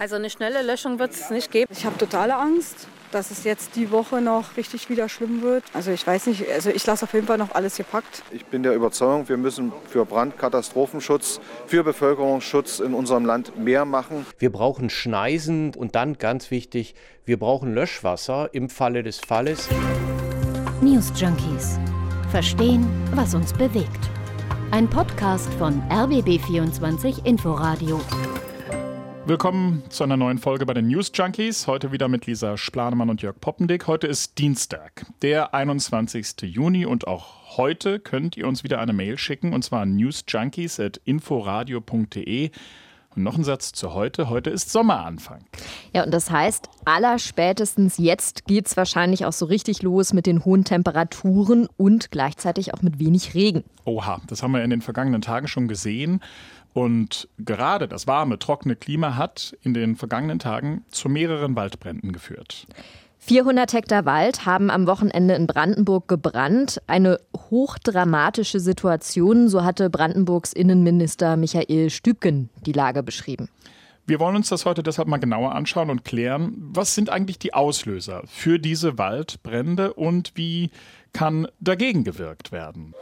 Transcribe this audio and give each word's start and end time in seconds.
Also 0.00 0.16
eine 0.16 0.30
schnelle 0.30 0.62
Löschung 0.62 0.98
wird 0.98 1.10
es 1.10 1.28
nicht 1.28 1.50
geben. 1.50 1.70
Ich 1.70 1.84
habe 1.84 1.98
totale 1.98 2.34
Angst, 2.34 2.88
dass 3.12 3.30
es 3.30 3.44
jetzt 3.44 3.76
die 3.76 3.90
Woche 3.90 4.22
noch 4.22 4.56
richtig 4.56 4.88
wieder 4.88 5.10
schlimm 5.10 5.42
wird. 5.42 5.62
Also 5.74 5.90
ich 5.90 6.06
weiß 6.06 6.28
nicht, 6.28 6.50
also 6.50 6.70
ich 6.70 6.86
lasse 6.86 7.04
auf 7.04 7.12
jeden 7.12 7.26
Fall 7.26 7.36
noch 7.36 7.54
alles 7.54 7.76
gepackt. 7.76 8.22
Ich 8.30 8.46
bin 8.46 8.62
der 8.62 8.72
Überzeugung, 8.74 9.28
wir 9.28 9.36
müssen 9.36 9.74
für 9.90 10.06
Brandkatastrophenschutz, 10.06 11.38
für 11.66 11.84
Bevölkerungsschutz 11.84 12.80
in 12.80 12.94
unserem 12.94 13.26
Land 13.26 13.58
mehr 13.58 13.84
machen. 13.84 14.24
Wir 14.38 14.50
brauchen 14.50 14.88
Schneisen 14.88 15.74
und 15.74 15.94
dann 15.94 16.16
ganz 16.16 16.50
wichtig, 16.50 16.94
wir 17.26 17.38
brauchen 17.38 17.74
Löschwasser 17.74 18.48
im 18.54 18.70
Falle 18.70 19.02
des 19.02 19.18
Falles. 19.18 19.68
News 20.80 21.12
Junkies. 21.14 21.78
Verstehen, 22.30 22.88
was 23.14 23.34
uns 23.34 23.52
bewegt. 23.52 24.08
Ein 24.70 24.88
Podcast 24.88 25.52
von 25.58 25.82
RBB24 25.90 27.26
Inforadio. 27.26 28.00
Willkommen 29.26 29.82
zu 29.90 30.02
einer 30.02 30.16
neuen 30.16 30.38
Folge 30.38 30.64
bei 30.64 30.72
den 30.72 30.88
News 30.88 31.12
Junkies. 31.14 31.66
Heute 31.66 31.92
wieder 31.92 32.08
mit 32.08 32.24
Lisa 32.26 32.56
Splanemann 32.56 33.10
und 33.10 33.20
Jörg 33.22 33.38
Poppendick. 33.40 33.86
Heute 33.86 34.06
ist 34.06 34.38
Dienstag, 34.38 35.04
der 35.22 35.52
21. 35.54 36.40
Juni 36.42 36.86
und 36.86 37.06
auch 37.06 37.56
heute 37.56 38.00
könnt 38.00 38.36
ihr 38.36 38.48
uns 38.48 38.64
wieder 38.64 38.80
eine 38.80 38.94
Mail 38.94 39.18
schicken 39.18 39.52
und 39.52 39.62
zwar 39.62 39.84
newsjunkies.inforadio.de. 39.84 42.50
Und 43.16 43.24
noch 43.24 43.36
ein 43.36 43.42
Satz 43.42 43.72
zu 43.72 43.92
heute. 43.92 44.30
Heute 44.30 44.50
ist 44.50 44.70
Sommeranfang. 44.70 45.44
Ja, 45.92 46.04
und 46.04 46.14
das 46.14 46.30
heißt, 46.30 46.68
allerspätestens 46.84 47.98
jetzt 47.98 48.46
geht 48.46 48.68
es 48.68 48.76
wahrscheinlich 48.76 49.24
auch 49.24 49.32
so 49.32 49.46
richtig 49.46 49.82
los 49.82 50.12
mit 50.12 50.26
den 50.26 50.44
hohen 50.44 50.62
Temperaturen 50.62 51.66
und 51.76 52.12
gleichzeitig 52.12 52.72
auch 52.72 52.82
mit 52.82 53.00
wenig 53.00 53.34
Regen. 53.34 53.64
Oha, 53.84 54.20
das 54.28 54.44
haben 54.44 54.52
wir 54.52 54.62
in 54.62 54.70
den 54.70 54.80
vergangenen 54.80 55.22
Tagen 55.22 55.48
schon 55.48 55.66
gesehen. 55.66 56.20
Und 56.72 57.28
gerade 57.38 57.88
das 57.88 58.06
warme, 58.06 58.38
trockene 58.38 58.76
Klima 58.76 59.16
hat 59.16 59.56
in 59.62 59.74
den 59.74 59.96
vergangenen 59.96 60.38
Tagen 60.38 60.84
zu 60.90 61.08
mehreren 61.08 61.56
Waldbränden 61.56 62.12
geführt. 62.12 62.66
400 63.22 63.74
Hektar 63.74 64.06
Wald 64.06 64.46
haben 64.46 64.70
am 64.70 64.86
Wochenende 64.86 65.34
in 65.34 65.46
Brandenburg 65.46 66.08
gebrannt. 66.08 66.80
Eine 66.86 67.18
hochdramatische 67.36 68.60
Situation, 68.60 69.48
so 69.48 69.62
hatte 69.62 69.90
Brandenburgs 69.90 70.54
Innenminister 70.54 71.36
Michael 71.36 71.90
Stübgen 71.90 72.48
die 72.64 72.72
Lage 72.72 73.02
beschrieben. 73.02 73.48
Wir 74.06 74.18
wollen 74.18 74.36
uns 74.36 74.48
das 74.48 74.64
heute 74.64 74.82
deshalb 74.82 75.06
mal 75.06 75.18
genauer 75.18 75.54
anschauen 75.54 75.90
und 75.90 76.04
klären, 76.04 76.54
was 76.56 76.94
sind 76.94 77.10
eigentlich 77.10 77.38
die 77.38 77.54
Auslöser 77.54 78.22
für 78.26 78.58
diese 78.58 78.98
Waldbrände 78.98 79.92
und 79.92 80.32
wie 80.34 80.70
kann 81.12 81.46
dagegen 81.60 82.04
gewirkt 82.04 82.50
werden. 82.50 82.94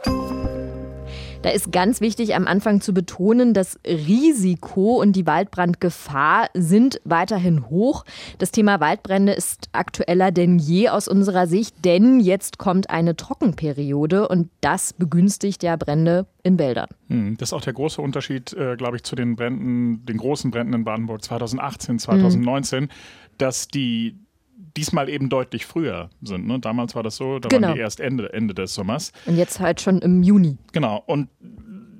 Da 1.41 1.51
ist 1.51 1.71
ganz 1.71 2.01
wichtig 2.01 2.35
am 2.35 2.47
Anfang 2.47 2.81
zu 2.81 2.93
betonen, 2.93 3.53
das 3.53 3.79
Risiko 3.87 4.99
und 4.99 5.13
die 5.13 5.25
Waldbrandgefahr 5.25 6.49
sind 6.53 6.99
weiterhin 7.05 7.69
hoch. 7.69 8.03
Das 8.39 8.51
Thema 8.51 8.81
Waldbrände 8.81 9.31
ist 9.31 9.69
aktueller 9.71 10.31
denn 10.31 10.59
je 10.59 10.89
aus 10.89 11.07
unserer 11.07 11.47
Sicht, 11.47 11.85
denn 11.85 12.19
jetzt 12.19 12.57
kommt 12.57 12.89
eine 12.89 13.15
Trockenperiode 13.15 14.27
und 14.27 14.49
das 14.59 14.91
begünstigt 14.91 15.63
ja 15.63 15.77
Brände 15.77 16.27
in 16.43 16.59
Wäldern. 16.59 16.89
Hm, 17.07 17.37
das 17.37 17.49
ist 17.49 17.53
auch 17.53 17.61
der 17.61 17.73
große 17.73 18.01
Unterschied, 18.01 18.51
äh, 18.53 18.75
glaube 18.75 18.97
ich, 18.97 19.03
zu 19.03 19.15
den 19.15 19.37
Bränden, 19.37 20.05
den 20.05 20.17
großen 20.17 20.51
Bränden 20.51 20.73
in 20.73 20.83
Badenburg 20.83 21.23
2018, 21.23 21.99
2019, 21.99 22.83
mhm. 22.83 22.89
dass 23.37 23.69
die 23.69 24.19
diesmal 24.77 25.09
eben 25.09 25.29
deutlich 25.29 25.65
früher 25.65 26.09
sind. 26.21 26.47
Ne? 26.47 26.59
Damals 26.59 26.95
war 26.95 27.03
das 27.03 27.15
so, 27.15 27.39
da 27.39 27.49
genau. 27.49 27.67
waren 27.67 27.75
die 27.75 27.81
erst 27.81 27.99
Ende, 27.99 28.31
Ende 28.33 28.53
des 28.53 28.73
Sommers. 28.73 29.11
Und 29.25 29.37
jetzt 29.37 29.59
halt 29.59 29.81
schon 29.81 29.99
im 29.99 30.23
Juni. 30.23 30.57
Genau. 30.71 31.03
Und 31.05 31.29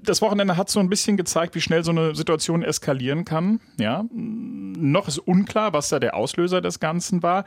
das 0.04 0.22
Wochenende 0.22 0.58
hat 0.58 0.70
so 0.70 0.80
ein 0.80 0.90
bisschen 0.90 1.18
gezeigt, 1.18 1.56
wie 1.56 1.62
schnell 1.62 1.84
so 1.84 1.92
eine 1.92 2.16
Situation 2.16 2.64
eskalieren 2.64 3.26
kann. 3.26 3.60
Ja, 3.80 4.06
noch 4.12 5.08
ist 5.08 5.20
unklar, 5.20 5.74
was 5.74 5.90
da 5.90 6.00
der 6.00 6.16
Auslöser 6.16 6.62
des 6.62 6.80
Ganzen 6.80 7.22
war. 7.24 7.46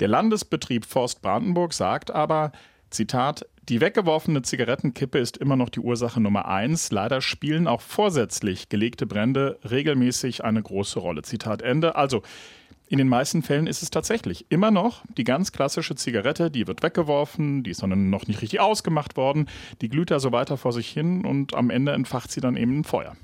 Der 0.00 0.08
Landesbetrieb 0.08 0.84
Forst 0.84 1.22
Brandenburg 1.22 1.72
sagt 1.72 2.10
aber, 2.10 2.52
Zitat, 2.90 3.46
die 3.68 3.80
weggeworfene 3.80 4.42
Zigarettenkippe 4.42 5.18
ist 5.18 5.36
immer 5.36 5.56
noch 5.56 5.68
die 5.68 5.80
Ursache 5.80 6.20
Nummer 6.20 6.46
eins. 6.48 6.90
Leider 6.90 7.20
spielen 7.20 7.66
auch 7.66 7.80
vorsätzlich 7.80 8.68
gelegte 8.68 9.06
Brände 9.06 9.58
regelmäßig 9.68 10.44
eine 10.44 10.62
große 10.62 10.98
Rolle. 10.98 11.22
Zitat 11.22 11.62
Ende. 11.62 11.94
Also, 11.94 12.22
in 12.92 12.98
den 12.98 13.08
meisten 13.08 13.42
Fällen 13.42 13.66
ist 13.66 13.82
es 13.82 13.88
tatsächlich 13.88 14.44
immer 14.50 14.70
noch 14.70 15.02
die 15.16 15.24
ganz 15.24 15.50
klassische 15.50 15.94
Zigarette, 15.94 16.50
die 16.50 16.66
wird 16.66 16.82
weggeworfen, 16.82 17.62
die 17.62 17.70
ist 17.70 17.82
dann 17.82 18.10
noch 18.10 18.26
nicht 18.26 18.42
richtig 18.42 18.60
ausgemacht 18.60 19.16
worden, 19.16 19.48
die 19.80 19.88
glüht 19.88 20.10
da 20.10 20.20
so 20.20 20.30
weiter 20.30 20.58
vor 20.58 20.74
sich 20.74 20.90
hin 20.90 21.24
und 21.24 21.54
am 21.54 21.70
Ende 21.70 21.92
entfacht 21.92 22.30
sie 22.30 22.42
dann 22.42 22.54
eben 22.54 22.80
ein 22.80 22.84
Feuer. 22.84 23.16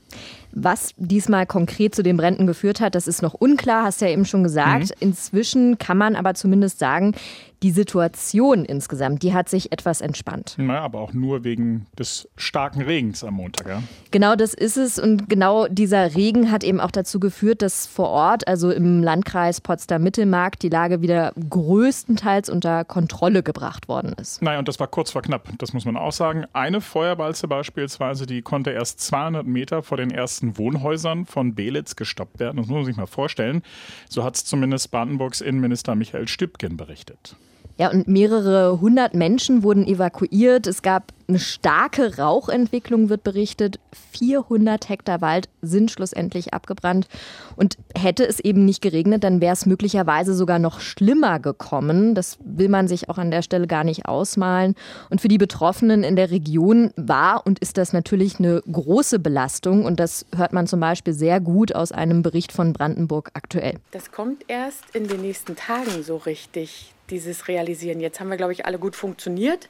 Was 0.53 0.93
diesmal 0.97 1.47
konkret 1.47 1.95
zu 1.95 2.03
den 2.03 2.17
Bränden 2.17 2.47
geführt 2.47 2.81
hat, 2.81 2.95
das 2.95 3.07
ist 3.07 3.23
noch 3.23 3.35
unklar, 3.35 3.85
hast 3.85 4.01
du 4.01 4.07
ja 4.07 4.13
eben 4.13 4.25
schon 4.25 4.43
gesagt. 4.43 4.91
Mhm. 4.91 5.09
Inzwischen 5.09 5.79
kann 5.79 5.99
man 5.99 6.17
aber 6.17 6.35
zumindest 6.35 6.79
sagen, 6.79 7.15
die 7.63 7.71
Situation 7.73 8.65
insgesamt, 8.65 9.23
die 9.23 9.35
hat 9.35 9.49
sich 9.49 9.73
etwas 9.73 10.01
entspannt. 10.01 10.55
Naja, 10.59 10.83
aber 10.83 11.01
auch 11.01 11.13
nur 11.13 11.43
wegen 11.43 11.87
des 11.99 12.29
starken 12.37 12.83
Regens 12.83 13.25
am 13.25 13.35
Montag, 13.35 13.69
ja? 13.69 13.83
Genau 14.13 14.37
das 14.37 14.55
ist 14.55 14.77
es. 14.77 14.99
Und 14.99 15.29
genau 15.29 15.67
dieser 15.67 16.15
Regen 16.15 16.53
hat 16.53 16.63
eben 16.63 16.81
auch 16.81 16.93
dazu 16.93 17.19
geführt, 17.19 17.63
dass 17.63 17.87
vor 17.87 18.09
Ort, 18.11 18.47
also 18.47 18.71
im 18.71 19.03
Landkreis 19.03 19.61
Potsdam-Mittelmark, 19.61 20.59
die 20.61 20.69
Lage 20.69 21.03
wieder 21.03 21.33
größtenteils 21.51 22.49
unter 22.49 22.85
Kontrolle 22.85 23.43
gebracht 23.43 23.89
worden 23.89 24.15
ist. 24.21 24.41
Naja, 24.41 24.61
und 24.61 24.69
das 24.69 24.79
war 24.79 24.87
kurz 24.87 25.11
vor 25.11 25.23
knapp, 25.23 25.49
das 25.59 25.73
muss 25.73 25.85
man 25.85 25.97
auch 25.97 26.13
sagen. 26.13 26.45
Eine 26.53 26.81
Feuerwalze 26.81 27.49
beispielsweise, 27.49 28.27
die 28.27 28.43
konnte 28.43 28.71
erst 28.71 29.01
200 29.01 29.47
Meter 29.47 29.83
vor 29.83 29.97
den 29.97 30.11
ersten 30.11 30.48
Wohnhäusern 30.57 31.27
von 31.27 31.55
Belitz 31.55 31.97
gestoppt 31.97 32.39
werden. 32.39 32.57
Das 32.57 32.67
muss 32.67 32.77
man 32.77 32.85
sich 32.85 32.97
mal 32.97 33.07
vorstellen. 33.07 33.63
So 34.09 34.25
hat 34.25 34.37
es 34.37 34.45
zumindest 34.45 34.91
Brandenburgs 34.91 35.41
Innenminister 35.41 35.95
Michael 35.95 36.29
Stübgen 36.29 36.77
berichtet. 36.77 37.37
Ja, 37.79 37.93
und 37.93 38.09
mehrere 38.09 38.81
hundert 38.81 39.15
Menschen 39.15 39.63
wurden 39.63 39.87
evakuiert. 39.87 40.67
Es 40.67 40.83
gab 40.83 41.13
eine 41.29 41.39
starke 41.39 42.19
Rauchentwicklung, 42.19 43.09
wird 43.09 43.23
berichtet. 43.23 43.79
400 44.19 44.89
Hektar 44.89 45.21
Wald 45.21 45.49
sind 45.63 45.93
schlussendlich 45.93 46.53
abgebrannt. 46.53 47.07
Und 47.55 47.79
hätte 47.95 48.27
es 48.27 48.41
eben 48.41 48.65
nicht 48.65 48.83
geregnet, 48.83 49.23
dann 49.23 49.41
wäre 49.41 49.53
es 49.53 49.65
möglicherweise 49.65 50.35
sogar 50.35 50.59
noch 50.59 50.81
schlimmer 50.81 51.39
gekommen. 51.39 52.17
Das 52.17 52.39
will 52.41 52.69
man 52.69 52.89
sich 52.89 53.09
auch 53.09 53.19
an 53.19 53.31
der 53.31 53.43
Stelle 53.43 53.69
gar 53.69 53.85
nicht 53.85 54.07
ausmalen. 54.07 54.75
Und 55.09 55.21
für 55.21 55.29
die 55.29 55.39
Betroffenen 55.39 56.03
in 56.03 56.17
der 56.17 56.33
Region 56.33 56.91
war 56.97 57.47
und 57.47 57.61
ist 57.61 57.79
das 57.79 57.93
natürlich 57.93 58.41
eine 58.41 58.61
große 58.73 59.21
Belastung. 59.21 59.85
Und 59.85 60.01
das 60.01 60.27
hört 60.35 60.53
man 60.53 60.67
zum 60.67 60.81
Beispiel 60.81 61.13
sehr 61.13 61.39
gut 61.39 61.73
aus 61.77 61.93
einem 61.93 62.23
Bericht 62.23 62.51
von 62.51 62.73
Brandenburg 62.73 63.31
aktuell. 63.35 63.77
Das 63.93 64.11
kommt 64.11 64.43
erst 64.49 64.83
in 64.95 65.07
den 65.07 65.21
nächsten 65.21 65.55
Tagen 65.55 66.03
so 66.03 66.17
richtig 66.17 66.93
dieses 67.11 67.49
Realisieren. 67.49 68.01
Jetzt 68.01 68.21
haben 68.21 68.29
wir, 68.29 68.37
glaube 68.37 68.53
ich, 68.53 68.67
alle 68.67 68.79
gut 68.79 68.97
funktioniert. 68.97 69.69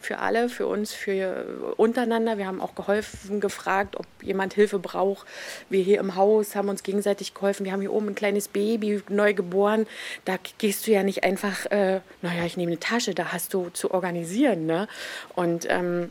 Für 0.00 0.18
alle, 0.18 0.50
für 0.50 0.66
uns, 0.66 0.92
für 0.92 1.74
untereinander. 1.78 2.36
Wir 2.36 2.46
haben 2.46 2.60
auch 2.60 2.74
geholfen, 2.74 3.40
gefragt, 3.40 3.96
ob 3.96 4.04
jemand 4.20 4.52
Hilfe 4.52 4.78
braucht. 4.78 5.26
Wir 5.70 5.82
hier 5.82 5.98
im 5.98 6.14
Haus 6.14 6.54
haben 6.54 6.68
uns 6.68 6.82
gegenseitig 6.82 7.32
geholfen. 7.32 7.64
Wir 7.64 7.72
haben 7.72 7.80
hier 7.80 7.92
oben 7.92 8.08
ein 8.08 8.14
kleines 8.14 8.48
Baby, 8.48 9.02
neu 9.08 9.32
geboren. 9.32 9.86
Da 10.26 10.36
gehst 10.58 10.86
du 10.86 10.90
ja 10.90 11.02
nicht 11.02 11.24
einfach, 11.24 11.64
äh, 11.66 12.00
naja, 12.20 12.44
ich 12.44 12.58
nehme 12.58 12.72
eine 12.72 12.80
Tasche, 12.80 13.14
da 13.14 13.32
hast 13.32 13.54
du 13.54 13.70
zu 13.70 13.92
organisieren. 13.92 14.66
Ne? 14.66 14.88
Und 15.34 15.66
ähm, 15.70 16.10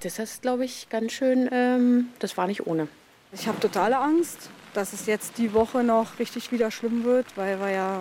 das 0.00 0.18
ist, 0.18 0.40
glaube 0.40 0.64
ich, 0.64 0.88
ganz 0.88 1.12
schön, 1.12 1.50
ähm, 1.52 2.06
das 2.18 2.38
war 2.38 2.46
nicht 2.46 2.66
ohne. 2.66 2.88
Ich 3.32 3.46
habe 3.46 3.60
totale 3.60 3.98
Angst 3.98 4.48
dass 4.74 4.92
es 4.92 5.06
jetzt 5.06 5.38
die 5.38 5.52
Woche 5.52 5.82
noch 5.82 6.18
richtig 6.18 6.52
wieder 6.52 6.70
schlimm 6.70 7.04
wird, 7.04 7.26
weil 7.36 7.60
wir 7.60 7.70
ja 7.70 8.00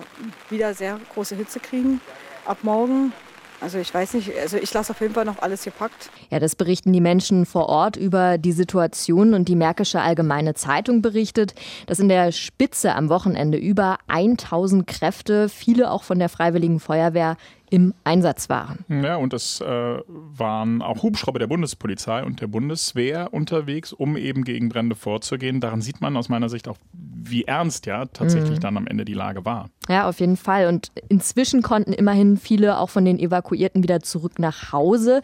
wieder 0.50 0.74
sehr 0.74 1.00
große 1.14 1.36
Hitze 1.36 1.60
kriegen 1.60 2.02
ab 2.46 2.60
morgen. 2.64 3.14
Also 3.62 3.78
ich 3.78 3.94
weiß 3.94 4.16
nicht, 4.16 4.32
also 4.42 4.58
ich 4.58 4.74
lasse 4.74 4.92
auf 4.92 5.02
jeden 5.02 5.14
Fall 5.14 5.26
noch 5.26 5.40
alles 5.40 5.64
gepackt. 5.64 6.10
Ja, 6.32 6.40
das 6.40 6.56
berichten 6.56 6.92
die 6.92 7.00
Menschen 7.00 7.46
vor 7.46 7.70
Ort 7.70 7.96
über 7.96 8.40
die 8.40 8.54
Situation 8.54 9.36
und 9.36 9.48
die 9.48 9.56
Märkische 9.56 10.02
Allgemeine 10.02 10.56
Zeitung 10.56 11.04
berichtet, 11.04 11.54
dass 11.86 12.00
in 12.00 12.10
der 12.10 12.32
Spitze 12.32 12.96
am 12.96 13.10
Wochenende 13.10 13.60
über 13.60 14.00
1000 14.08 14.88
Kräfte, 14.88 15.48
viele 15.48 15.92
auch 15.92 16.02
von 16.02 16.18
der 16.18 16.30
Freiwilligen 16.30 16.80
Feuerwehr, 16.80 17.38
im 17.72 17.94
Einsatz 18.04 18.50
waren. 18.50 18.86
Ja, 18.90 19.16
und 19.16 19.34
es 19.34 19.62
äh, 19.62 19.66
waren 19.66 20.82
auch 20.82 21.02
Hubschrauber 21.02 21.40
der 21.40 21.48
Bundespolizei 21.48 22.24
und 22.24 22.42
der 22.42 22.48
Bundeswehr 22.48 23.34
unterwegs, 23.34 23.94
um 23.94 24.18
eben 24.18 24.44
gegen 24.44 24.68
Brände 24.70 24.96
vorzugehen. 24.96 25.62
Daran 25.62 25.82
sieht 25.82 26.02
man 26.02 26.18
aus 26.18 26.28
meiner 26.28 26.50
Sicht 26.50 26.68
auch, 26.68 26.78
wie 26.94 27.46
ernst 27.46 27.86
ja 27.86 28.06
tatsächlich 28.06 28.58
mhm. 28.58 28.60
dann 28.60 28.78
am 28.78 28.88
Ende 28.88 29.06
die 29.06 29.14
Lage 29.14 29.46
war. 29.46 29.70
Ja, 29.88 30.10
auf 30.10 30.20
jeden 30.20 30.36
Fall. 30.36 30.68
Und 30.68 30.92
inzwischen 31.08 31.62
konnten 31.62 31.94
immerhin 31.94 32.36
viele 32.36 32.78
auch 32.78 32.90
von 32.90 33.06
den 33.06 33.18
Evakuierten 33.18 33.84
wieder 33.84 34.02
zurück 34.02 34.38
nach 34.38 34.74
Hause. 34.74 35.22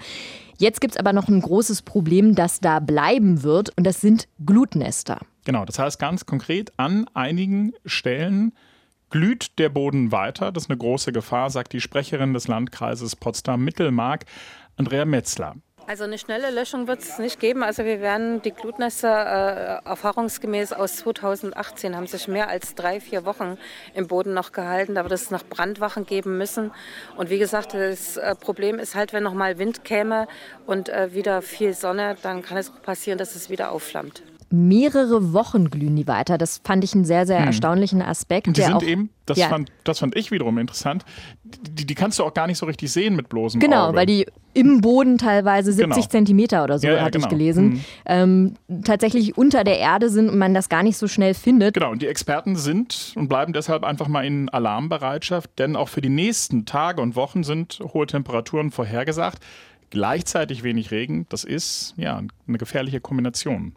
Jetzt 0.58 0.80
gibt 0.80 0.96
es 0.96 1.00
aber 1.00 1.12
noch 1.12 1.28
ein 1.28 1.42
großes 1.42 1.82
Problem, 1.82 2.34
das 2.34 2.62
da 2.62 2.80
bleiben 2.80 3.44
wird, 3.44 3.78
und 3.78 3.86
das 3.86 4.00
sind 4.00 4.28
Glutnester. 4.44 5.20
Genau, 5.44 5.66
das 5.66 5.80
heißt 5.80 6.00
ganz 6.00 6.26
konkret, 6.26 6.72
an 6.78 7.06
einigen 7.14 7.74
Stellen 7.86 8.54
glüht 9.10 9.58
der 9.60 9.70
Boden 9.70 10.12
weiter. 10.12 10.52
Das 10.52 10.64
ist 10.64 10.70
eine 10.70 10.78
große 10.78 11.12
Gefahr, 11.12 11.50
sagt 11.50 11.74
die 11.74 11.82
Sprecherin 11.82 12.34
des 12.34 12.48
Landkreises 12.48 13.16
Potsdam-Mittelmark, 13.16 14.26
Andrea 14.78 15.06
Metzler. 15.06 15.56
Also 15.90 16.04
eine 16.04 16.18
schnelle 16.18 16.52
Löschung 16.52 16.88
wird 16.88 17.00
es 17.00 17.18
nicht 17.18 17.40
geben. 17.40 17.64
Also 17.64 17.86
wir 17.86 18.02
werden 18.02 18.42
die 18.42 18.52
Glutnester 18.52 19.80
äh, 19.86 19.88
erfahrungsgemäß 19.88 20.74
aus 20.74 20.98
2018 20.98 21.96
haben 21.96 22.08
sich 22.08 22.28
mehr 22.28 22.50
als 22.50 22.76
drei, 22.76 23.00
vier 23.00 23.24
Wochen 23.24 23.58
im 23.94 24.08
Boden 24.08 24.34
noch 24.34 24.52
gehalten. 24.52 24.96
Da 24.96 25.04
wird 25.04 25.14
es 25.14 25.32
noch 25.32 25.46
Brandwachen 25.46 26.06
geben 26.06 26.38
müssen. 26.38 26.74
Und 27.16 27.30
wie 27.30 27.40
gesagt, 27.40 27.74
das 27.74 28.18
äh, 28.18 28.36
Problem 28.36 28.80
ist 28.80 28.96
halt, 28.96 29.14
wenn 29.14 29.24
noch 29.24 29.34
mal 29.34 29.60
Wind 29.60 29.86
käme 29.86 30.28
und 30.66 30.90
äh, 30.90 31.14
wieder 31.14 31.42
viel 31.42 31.74
Sonne, 31.74 32.18
dann 32.22 32.42
kann 32.42 32.58
es 32.58 32.70
passieren, 32.70 33.18
dass 33.18 33.36
es 33.36 33.50
wieder 33.50 33.72
aufflammt 33.72 34.24
mehrere 34.50 35.34
Wochen 35.34 35.70
glühen 35.70 35.96
die 35.96 36.08
weiter. 36.08 36.38
Das 36.38 36.62
fand 36.64 36.84
ich 36.84 36.94
einen 36.94 37.06
sehr, 37.06 37.26
sehr 37.26 37.40
hm. 37.40 37.48
erstaunlichen 37.48 38.02
Aspekt. 38.02 38.48
Und 38.48 38.58
die 38.58 38.62
sind 38.62 38.74
auch, 38.74 38.84
eben, 38.84 39.10
das, 39.26 39.38
ja. 39.38 39.50
fand, 39.50 39.72
das 39.84 40.00
fand 40.00 40.16
ich 40.16 40.32
wiederum 40.32 40.58
interessant, 40.58 41.04
die, 41.44 41.86
die 41.86 41.96
kannst 41.96 42.20
du 42.20 42.24
auch 42.24 42.34
gar 42.34 42.48
nicht 42.48 42.58
so 42.58 42.66
richtig 42.66 42.92
sehen 42.92 43.16
mit 43.16 43.30
bloßem 43.30 43.60
genau, 43.60 43.84
Auge. 43.84 43.88
Genau, 43.88 43.98
weil 44.00 44.06
die 44.06 44.26
im 44.54 44.82
Boden 44.82 45.18
teilweise 45.18 45.72
70 45.72 45.96
genau. 45.96 46.08
Zentimeter 46.08 46.64
oder 46.64 46.80
so, 46.80 46.88
ja, 46.88 46.96
ja, 46.96 47.02
hatte 47.02 47.20
genau. 47.20 47.26
ich 47.26 47.30
gelesen, 47.30 47.66
mhm. 47.66 47.84
ähm, 48.06 48.54
tatsächlich 48.84 49.38
unter 49.38 49.64
der 49.64 49.78
Erde 49.80 50.10
sind 50.10 50.30
und 50.30 50.38
man 50.38 50.54
das 50.54 50.70
gar 50.70 50.82
nicht 50.82 50.98
so 50.98 51.08
schnell 51.08 51.34
findet. 51.34 51.74
Genau, 51.76 51.92
und 51.92 52.02
die 52.02 52.08
Experten 52.08 52.56
sind 52.56 53.14
und 53.16 53.28
bleiben 53.28 53.54
deshalb 53.54 53.84
einfach 53.84 54.08
mal 54.08 54.26
in 54.26 54.50
Alarmbereitschaft, 54.50 55.60
denn 55.60 55.76
auch 55.76 55.90
für 55.90 56.02
die 56.02 56.10
nächsten 56.10 56.66
Tage 56.66 57.02
und 57.02 57.16
Wochen 57.16 57.44
sind 57.44 57.80
hohe 57.94 58.08
Temperaturen 58.08 58.72
vorhergesagt. 58.72 59.44
Gleichzeitig 59.90 60.64
wenig 60.64 60.92
Regen, 60.92 61.26
das 61.30 61.46
ist 61.46 61.94
ja 61.96 62.18
eine 62.18 62.58
gefährliche 62.58 63.00
Kombination. 63.00 63.74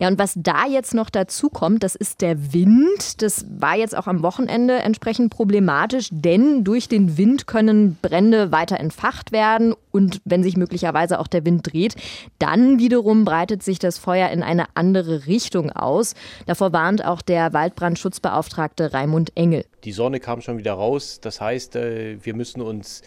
Ja, 0.00 0.08
und 0.08 0.18
was 0.18 0.34
da 0.36 0.66
jetzt 0.66 0.92
noch 0.92 1.08
dazu 1.08 1.48
kommt, 1.48 1.82
das 1.82 1.94
ist 1.94 2.20
der 2.20 2.52
Wind. 2.52 3.22
Das 3.22 3.46
war 3.48 3.76
jetzt 3.76 3.96
auch 3.96 4.06
am 4.06 4.22
Wochenende 4.22 4.74
entsprechend 4.74 5.30
problematisch, 5.30 6.08
denn 6.10 6.64
durch 6.64 6.88
den 6.88 7.16
Wind 7.16 7.46
können 7.46 7.96
Brände 8.02 8.52
weiter 8.52 8.78
entfacht 8.78 9.32
werden 9.32 9.74
und 9.92 10.20
wenn 10.24 10.42
sich 10.42 10.56
möglicherweise 10.56 11.20
auch 11.20 11.26
der 11.28 11.44
Wind 11.44 11.72
dreht, 11.72 11.94
dann 12.38 12.78
wiederum 12.78 13.24
breitet 13.24 13.62
sich 13.62 13.78
das 13.78 13.98
Feuer 13.98 14.30
in 14.30 14.42
eine 14.42 14.66
andere 14.74 15.26
Richtung 15.26 15.70
aus. 15.70 16.14
Davor 16.46 16.72
warnt 16.72 17.04
auch 17.04 17.22
der 17.22 17.52
Waldbrandschutzbeauftragte 17.52 18.92
Raimund 18.92 19.36
Engel. 19.36 19.64
Die 19.84 19.92
Sonne 19.92 20.20
kam 20.20 20.40
schon 20.40 20.58
wieder 20.58 20.72
raus, 20.72 21.20
das 21.20 21.40
heißt, 21.40 21.76
äh, 21.76 22.24
wir 22.24 22.34
müssen 22.34 22.62
uns 22.62 23.02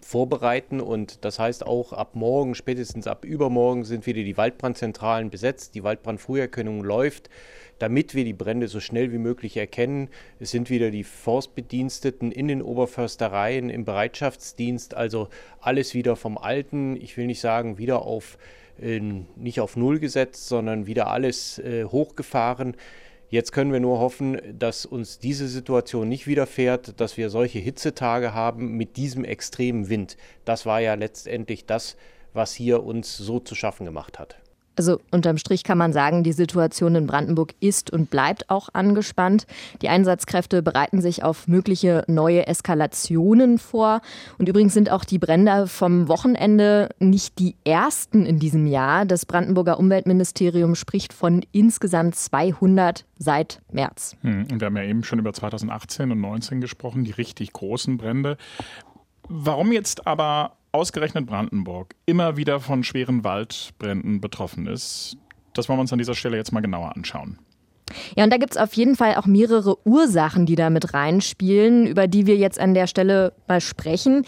vorbereiten. 0.00 0.80
Und 0.80 1.24
das 1.24 1.38
heißt 1.38 1.66
auch 1.66 1.92
ab 1.92 2.14
morgen, 2.14 2.54
spätestens 2.54 3.06
ab 3.06 3.24
übermorgen, 3.24 3.84
sind 3.84 4.06
wieder 4.06 4.22
die 4.22 4.36
Waldbrandzentralen 4.36 5.30
besetzt. 5.30 5.74
Die 5.74 5.84
Waldbrandfrüherkennung 5.84 6.82
läuft, 6.82 7.30
damit 7.78 8.14
wir 8.14 8.24
die 8.24 8.32
Brände 8.32 8.68
so 8.68 8.80
schnell 8.80 9.12
wie 9.12 9.18
möglich 9.18 9.56
erkennen. 9.56 10.08
Es 10.38 10.50
sind 10.50 10.70
wieder 10.70 10.90
die 10.90 11.04
Forstbediensteten 11.04 12.32
in 12.32 12.48
den 12.48 12.62
Oberförstereien 12.62 13.70
im 13.70 13.84
Bereitschaftsdienst, 13.84 14.94
also 14.94 15.28
alles 15.60 15.94
wieder 15.94 16.16
vom 16.16 16.38
Alten. 16.38 16.96
Ich 16.96 17.16
will 17.16 17.26
nicht 17.26 17.40
sagen, 17.40 17.78
wieder 17.78 18.02
auf 18.02 18.38
äh, 18.80 19.00
nicht 19.36 19.60
auf 19.60 19.76
Null 19.76 19.98
gesetzt, 19.98 20.48
sondern 20.48 20.86
wieder 20.86 21.08
alles 21.08 21.58
äh, 21.58 21.84
hochgefahren. 21.84 22.76
Jetzt 23.30 23.52
können 23.52 23.72
wir 23.72 23.78
nur 23.78 24.00
hoffen, 24.00 24.40
dass 24.58 24.84
uns 24.84 25.20
diese 25.20 25.46
Situation 25.46 26.08
nicht 26.08 26.26
widerfährt, 26.26 27.00
dass 27.00 27.16
wir 27.16 27.30
solche 27.30 27.60
Hitzetage 27.60 28.34
haben 28.34 28.76
mit 28.76 28.96
diesem 28.96 29.24
extremen 29.24 29.88
Wind. 29.88 30.16
Das 30.44 30.66
war 30.66 30.80
ja 30.80 30.94
letztendlich 30.94 31.64
das, 31.64 31.96
was 32.32 32.52
hier 32.54 32.82
uns 32.82 33.16
so 33.16 33.38
zu 33.38 33.54
schaffen 33.54 33.86
gemacht 33.86 34.18
hat. 34.18 34.36
Also 34.80 34.98
unterm 35.10 35.36
Strich 35.36 35.62
kann 35.62 35.76
man 35.76 35.92
sagen, 35.92 36.24
die 36.24 36.32
Situation 36.32 36.94
in 36.94 37.06
Brandenburg 37.06 37.52
ist 37.60 37.90
und 37.90 38.08
bleibt 38.08 38.48
auch 38.48 38.70
angespannt. 38.72 39.46
Die 39.82 39.90
Einsatzkräfte 39.90 40.62
bereiten 40.62 41.02
sich 41.02 41.22
auf 41.22 41.46
mögliche 41.46 42.02
neue 42.06 42.46
Eskalationen 42.46 43.58
vor. 43.58 44.00
Und 44.38 44.48
übrigens 44.48 44.72
sind 44.72 44.90
auch 44.90 45.04
die 45.04 45.18
Brände 45.18 45.66
vom 45.66 46.08
Wochenende 46.08 46.88
nicht 46.98 47.38
die 47.38 47.56
ersten 47.62 48.24
in 48.24 48.38
diesem 48.38 48.66
Jahr. 48.66 49.04
Das 49.04 49.26
Brandenburger 49.26 49.78
Umweltministerium 49.78 50.74
spricht 50.74 51.12
von 51.12 51.44
insgesamt 51.52 52.14
200 52.14 53.04
seit 53.18 53.60
März. 53.70 54.16
Hm, 54.22 54.46
und 54.50 54.60
wir 54.62 54.64
haben 54.64 54.78
ja 54.78 54.84
eben 54.84 55.04
schon 55.04 55.18
über 55.18 55.34
2018 55.34 56.04
und 56.04 56.20
2019 56.20 56.62
gesprochen, 56.62 57.04
die 57.04 57.10
richtig 57.10 57.52
großen 57.52 57.98
Brände. 57.98 58.38
Warum 59.28 59.72
jetzt 59.72 60.06
aber 60.06 60.56
ausgerechnet 60.72 61.26
Brandenburg 61.26 61.94
immer 62.06 62.36
wieder 62.36 62.60
von 62.60 62.84
schweren 62.84 63.24
Waldbränden 63.24 64.20
betroffen 64.20 64.66
ist, 64.66 65.16
das 65.54 65.68
wollen 65.68 65.78
wir 65.78 65.82
uns 65.82 65.92
an 65.92 65.98
dieser 65.98 66.14
Stelle 66.14 66.36
jetzt 66.36 66.52
mal 66.52 66.60
genauer 66.60 66.94
anschauen. 66.96 67.38
Ja, 68.16 68.24
und 68.24 68.32
da 68.32 68.36
gibt 68.36 68.52
es 68.52 68.56
auf 68.56 68.72
jeden 68.74 68.96
Fall 68.96 69.16
auch 69.16 69.26
mehrere 69.26 69.76
Ursachen, 69.84 70.46
die 70.46 70.54
da 70.54 70.70
mit 70.70 70.94
reinspielen, 70.94 71.86
über 71.86 72.06
die 72.06 72.26
wir 72.26 72.36
jetzt 72.36 72.60
an 72.60 72.74
der 72.74 72.86
Stelle 72.86 73.32
mal 73.48 73.60
sprechen. 73.60 74.24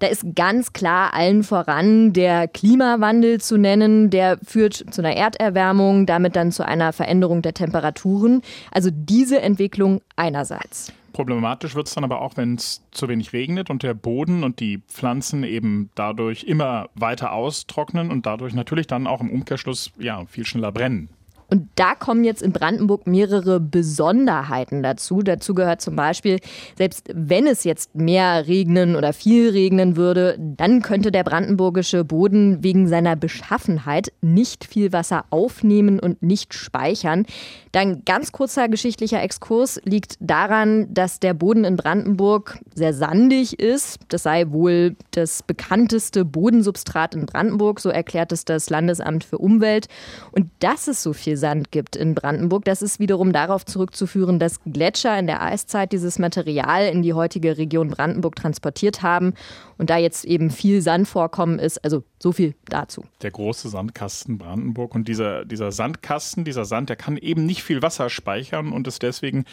Da 0.00 0.08
ist 0.08 0.34
ganz 0.34 0.72
klar 0.72 1.14
allen 1.14 1.44
voran 1.44 2.12
der 2.12 2.48
Klimawandel 2.48 3.40
zu 3.40 3.56
nennen. 3.56 4.10
Der 4.10 4.38
führt 4.44 4.84
zu 4.90 5.00
einer 5.00 5.16
Erderwärmung, 5.16 6.06
damit 6.06 6.36
dann 6.36 6.52
zu 6.52 6.66
einer 6.66 6.92
Veränderung 6.92 7.42
der 7.42 7.54
Temperaturen. 7.54 8.42
Also 8.72 8.90
diese 8.92 9.40
Entwicklung 9.40 10.00
einerseits. 10.16 10.92
Problematisch 11.14 11.76
wird 11.76 11.86
es 11.86 11.94
dann 11.94 12.02
aber 12.02 12.20
auch, 12.20 12.36
wenn 12.36 12.56
es 12.56 12.82
zu 12.90 13.06
wenig 13.06 13.32
regnet 13.32 13.70
und 13.70 13.84
der 13.84 13.94
Boden 13.94 14.42
und 14.42 14.58
die 14.58 14.82
Pflanzen 14.88 15.44
eben 15.44 15.88
dadurch 15.94 16.42
immer 16.42 16.88
weiter 16.96 17.32
austrocknen 17.32 18.10
und 18.10 18.26
dadurch 18.26 18.52
natürlich 18.52 18.88
dann 18.88 19.06
auch 19.06 19.20
im 19.20 19.30
Umkehrschluss 19.30 19.92
ja, 19.96 20.26
viel 20.26 20.44
schneller 20.44 20.72
brennen. 20.72 21.08
Und 21.48 21.68
da 21.76 21.94
kommen 21.94 22.24
jetzt 22.24 22.42
in 22.42 22.52
Brandenburg 22.52 23.06
mehrere 23.06 23.60
Besonderheiten 23.60 24.82
dazu. 24.82 25.22
Dazu 25.22 25.54
gehört 25.54 25.80
zum 25.80 25.96
Beispiel, 25.96 26.40
selbst 26.76 27.10
wenn 27.12 27.46
es 27.46 27.64
jetzt 27.64 27.94
mehr 27.94 28.46
regnen 28.46 28.96
oder 28.96 29.12
viel 29.12 29.50
regnen 29.50 29.96
würde, 29.96 30.36
dann 30.38 30.82
könnte 30.82 31.12
der 31.12 31.24
brandenburgische 31.24 32.04
Boden 32.04 32.62
wegen 32.62 32.88
seiner 32.88 33.16
Beschaffenheit 33.16 34.12
nicht 34.20 34.64
viel 34.64 34.92
Wasser 34.92 35.24
aufnehmen 35.30 36.00
und 36.00 36.22
nicht 36.22 36.54
speichern. 36.54 37.26
Dann 37.72 38.04
ganz 38.04 38.32
kurzer 38.32 38.68
geschichtlicher 38.68 39.22
Exkurs 39.22 39.80
liegt 39.84 40.16
daran, 40.20 40.92
dass 40.92 41.20
der 41.20 41.34
Boden 41.34 41.64
in 41.64 41.76
Brandenburg 41.76 42.58
sehr 42.74 42.94
sandig 42.94 43.58
ist. 43.58 43.98
Das 44.08 44.22
sei 44.22 44.50
wohl 44.50 44.96
das 45.10 45.42
bekannteste 45.42 46.24
Bodensubstrat 46.24 47.14
in 47.14 47.26
Brandenburg, 47.26 47.80
so 47.80 47.90
erklärt 47.90 48.32
es 48.32 48.44
das 48.44 48.70
Landesamt 48.70 49.24
für 49.24 49.38
Umwelt. 49.38 49.88
Und 50.32 50.50
dass 50.60 50.88
es 50.88 51.02
so 51.02 51.12
viel 51.12 51.33
Sand 51.36 51.70
gibt 51.70 51.96
in 51.96 52.14
Brandenburg. 52.14 52.64
Das 52.64 52.82
ist 52.82 53.00
wiederum 53.00 53.32
darauf 53.32 53.64
zurückzuführen, 53.64 54.38
dass 54.38 54.60
Gletscher 54.64 55.18
in 55.18 55.26
der 55.26 55.42
Eiszeit 55.42 55.92
dieses 55.92 56.18
Material 56.18 56.86
in 56.86 57.02
die 57.02 57.12
heutige 57.12 57.58
Region 57.58 57.88
Brandenburg 57.88 58.36
transportiert 58.36 59.02
haben 59.02 59.34
und 59.78 59.90
da 59.90 59.96
jetzt 59.96 60.24
eben 60.24 60.50
viel 60.50 60.80
Sand 60.82 61.08
vorkommen 61.08 61.58
ist. 61.58 61.84
Also 61.84 62.02
so 62.18 62.32
viel 62.32 62.54
dazu. 62.66 63.04
Der 63.22 63.30
große 63.30 63.68
Sandkasten 63.68 64.38
Brandenburg 64.38 64.94
und 64.94 65.08
dieser, 65.08 65.44
dieser 65.44 65.72
Sandkasten, 65.72 66.44
dieser 66.44 66.64
Sand, 66.64 66.88
der 66.88 66.96
kann 66.96 67.16
eben 67.16 67.46
nicht 67.46 67.62
viel 67.62 67.82
Wasser 67.82 68.10
speichern 68.10 68.72
und 68.72 68.86
ist 68.86 69.02
deswegen 69.02 69.44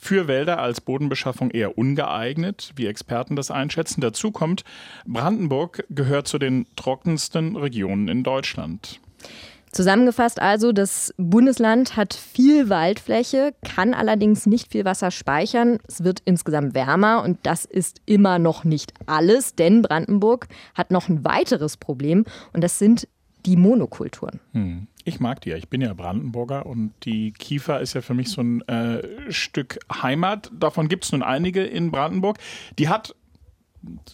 für 0.00 0.28
Wälder 0.28 0.60
als 0.60 0.80
Bodenbeschaffung 0.80 1.50
eher 1.50 1.76
ungeeignet, 1.76 2.72
wie 2.74 2.86
Experten 2.86 3.36
das 3.36 3.50
einschätzen. 3.50 4.00
Dazu 4.00 4.30
kommt, 4.30 4.64
Brandenburg 5.06 5.84
gehört 5.90 6.26
zu 6.26 6.38
den 6.38 6.66
trockensten 6.74 7.54
Regionen 7.56 8.08
in 8.08 8.22
Deutschland. 8.22 8.98
Zusammengefasst 9.72 10.42
also, 10.42 10.72
das 10.72 11.14
Bundesland 11.16 11.96
hat 11.96 12.14
viel 12.14 12.68
Waldfläche, 12.68 13.54
kann 13.64 13.94
allerdings 13.94 14.46
nicht 14.46 14.72
viel 14.72 14.84
Wasser 14.84 15.12
speichern. 15.12 15.78
Es 15.86 16.02
wird 16.02 16.22
insgesamt 16.24 16.74
wärmer 16.74 17.22
und 17.22 17.38
das 17.44 17.66
ist 17.66 18.00
immer 18.04 18.40
noch 18.40 18.64
nicht 18.64 18.92
alles, 19.06 19.54
denn 19.54 19.82
Brandenburg 19.82 20.48
hat 20.74 20.90
noch 20.90 21.08
ein 21.08 21.24
weiteres 21.24 21.76
Problem 21.76 22.24
und 22.52 22.64
das 22.64 22.80
sind 22.80 23.06
die 23.46 23.56
Monokulturen. 23.56 24.40
Hm. 24.52 24.86
Ich 25.04 25.18
mag 25.18 25.40
die 25.40 25.50
ja. 25.50 25.56
Ich 25.56 25.68
bin 25.68 25.80
ja 25.80 25.94
Brandenburger 25.94 26.66
und 26.66 26.92
die 27.04 27.32
Kiefer 27.32 27.80
ist 27.80 27.94
ja 27.94 28.02
für 28.02 28.12
mich 28.12 28.28
so 28.28 28.42
ein 28.42 28.60
äh, 28.68 29.02
Stück 29.30 29.78
Heimat. 29.90 30.50
Davon 30.52 30.88
gibt 30.88 31.04
es 31.04 31.12
nun 31.12 31.22
einige 31.22 31.64
in 31.64 31.90
Brandenburg. 31.90 32.38
Die 32.78 32.88
hat 32.88 33.14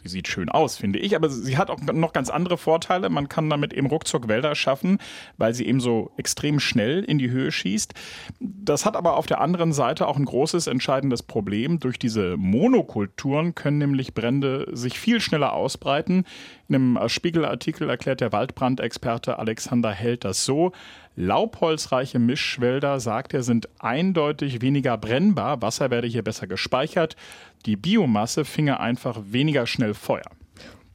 sie 0.02 0.08
sieht 0.08 0.28
schön 0.28 0.49
aus, 0.49 0.76
finde 0.76 0.99
ich, 0.99 1.16
aber 1.16 1.28
sie 1.28 1.58
hat 1.58 1.70
auch 1.70 1.80
noch 1.80 2.12
ganz 2.12 2.30
andere 2.30 2.56
Vorteile. 2.56 3.08
Man 3.08 3.28
kann 3.28 3.50
damit 3.50 3.73
eben 3.73 3.87
ruckzuck 3.87 4.28
Wälder 4.28 4.54
schaffen, 4.54 4.99
weil 5.37 5.54
sie 5.54 5.66
eben 5.66 5.80
so 5.80 6.12
extrem 6.16 6.61
schnell 6.61 7.02
in 7.02 7.18
die 7.18 7.30
Höhe 7.30 7.50
schießt. 7.50 7.94
Das 8.40 8.87
hat 8.87 8.96
aber 8.96 9.16
auf 9.16 9.26
der 9.26 9.40
anderen 9.40 9.73
Seite 9.73 10.06
auch 10.06 10.16
ein 10.16 10.25
großes 10.25 10.66
entscheidendes 10.66 11.23
Problem. 11.23 11.80
Durch 11.80 11.99
diese 11.99 12.37
Monokulturen 12.37 13.54
können 13.54 13.78
nämlich 13.78 14.14
Brände 14.14 14.68
sich 14.73 14.99
viel 14.99 15.20
schneller 15.20 15.52
ausbreiten. 15.52 16.25
In 16.68 16.75
einem 16.75 17.08
Spiegelartikel 17.08 17.88
erklärt 17.88 18.20
der 18.20 18.32
Waldbrandexperte 18.32 19.38
Alexander 19.38 19.90
Held 19.90 20.25
das 20.25 20.44
so. 20.44 20.73
Laubholzreiche 21.16 22.18
Mischwälder, 22.18 23.00
sagt 23.00 23.32
er, 23.32 23.42
sind 23.42 23.68
eindeutig 23.78 24.61
weniger 24.61 24.99
brennbar. 24.99 25.62
Wasser 25.62 25.90
werde 25.90 26.06
hier 26.06 26.23
besser 26.23 26.46
gespeichert. 26.46 27.16
Die 27.64 27.76
Biomasse 27.76 28.44
finge 28.44 28.80
einfach 28.80 29.18
weniger 29.30 29.66
schnell 29.66 29.94
Feuer. 29.94 30.30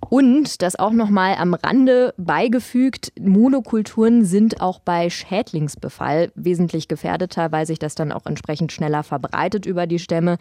Und 0.09 0.61
das 0.61 0.75
auch 0.75 0.91
noch 0.91 1.09
mal 1.09 1.35
am 1.35 1.53
Rande 1.53 2.13
beigefügt, 2.17 3.13
Monokulturen 3.19 4.25
sind 4.25 4.61
auch 4.61 4.79
bei 4.79 5.09
Schädlingsbefall 5.09 6.31
wesentlich 6.35 6.87
gefährdeter, 6.87 7.51
weil 7.51 7.65
sich 7.65 7.79
das 7.79 7.95
dann 7.95 8.11
auch 8.11 8.25
entsprechend 8.25 8.71
schneller 8.71 9.03
verbreitet 9.03 9.65
über 9.65 9.87
die 9.87 9.99
Stämme. 9.99 10.37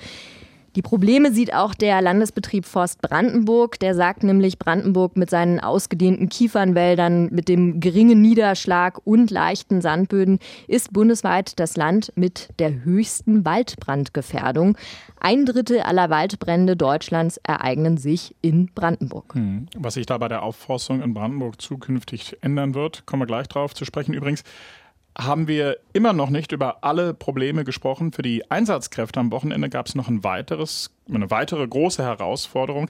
Die 0.76 0.82
Probleme 0.82 1.32
sieht 1.32 1.52
auch 1.52 1.74
der 1.74 2.00
Landesbetrieb 2.00 2.64
Forst 2.64 3.00
Brandenburg. 3.02 3.80
Der 3.80 3.94
sagt 3.94 4.22
nämlich, 4.22 4.58
Brandenburg 4.58 5.16
mit 5.16 5.28
seinen 5.28 5.58
ausgedehnten 5.58 6.28
Kiefernwäldern, 6.28 7.28
mit 7.32 7.48
dem 7.48 7.80
geringen 7.80 8.20
Niederschlag 8.22 9.00
und 9.04 9.30
leichten 9.30 9.80
Sandböden 9.80 10.38
ist 10.68 10.92
bundesweit 10.92 11.58
das 11.58 11.76
Land 11.76 12.12
mit 12.14 12.50
der 12.60 12.84
höchsten 12.84 13.44
Waldbrandgefährdung. 13.44 14.78
Ein 15.18 15.44
Drittel 15.44 15.80
aller 15.80 16.08
Waldbrände 16.08 16.76
Deutschlands 16.76 17.38
ereignen 17.42 17.96
sich 17.96 18.36
in 18.40 18.70
Brandenburg. 18.72 19.34
Hm. 19.34 19.66
Was 19.76 19.94
sich 19.94 20.06
da 20.06 20.18
bei 20.18 20.28
der 20.28 20.42
Aufforstung 20.42 21.02
in 21.02 21.14
Brandenburg 21.14 21.60
zukünftig 21.60 22.36
ändern 22.42 22.74
wird, 22.74 23.06
kommen 23.06 23.22
wir 23.22 23.26
gleich 23.26 23.48
drauf 23.48 23.74
zu 23.74 23.84
sprechen. 23.84 24.14
Übrigens, 24.14 24.44
haben 25.24 25.48
wir 25.48 25.78
immer 25.92 26.12
noch 26.12 26.30
nicht 26.30 26.52
über 26.52 26.82
alle 26.82 27.14
Probleme 27.14 27.64
gesprochen. 27.64 28.12
Für 28.12 28.22
die 28.22 28.50
Einsatzkräfte 28.50 29.20
am 29.20 29.30
Wochenende 29.32 29.68
gab 29.68 29.86
es 29.86 29.94
noch 29.94 30.08
ein 30.08 30.24
weiteres, 30.24 30.90
eine 31.12 31.30
weitere 31.30 31.66
große 31.66 32.02
Herausforderung. 32.02 32.88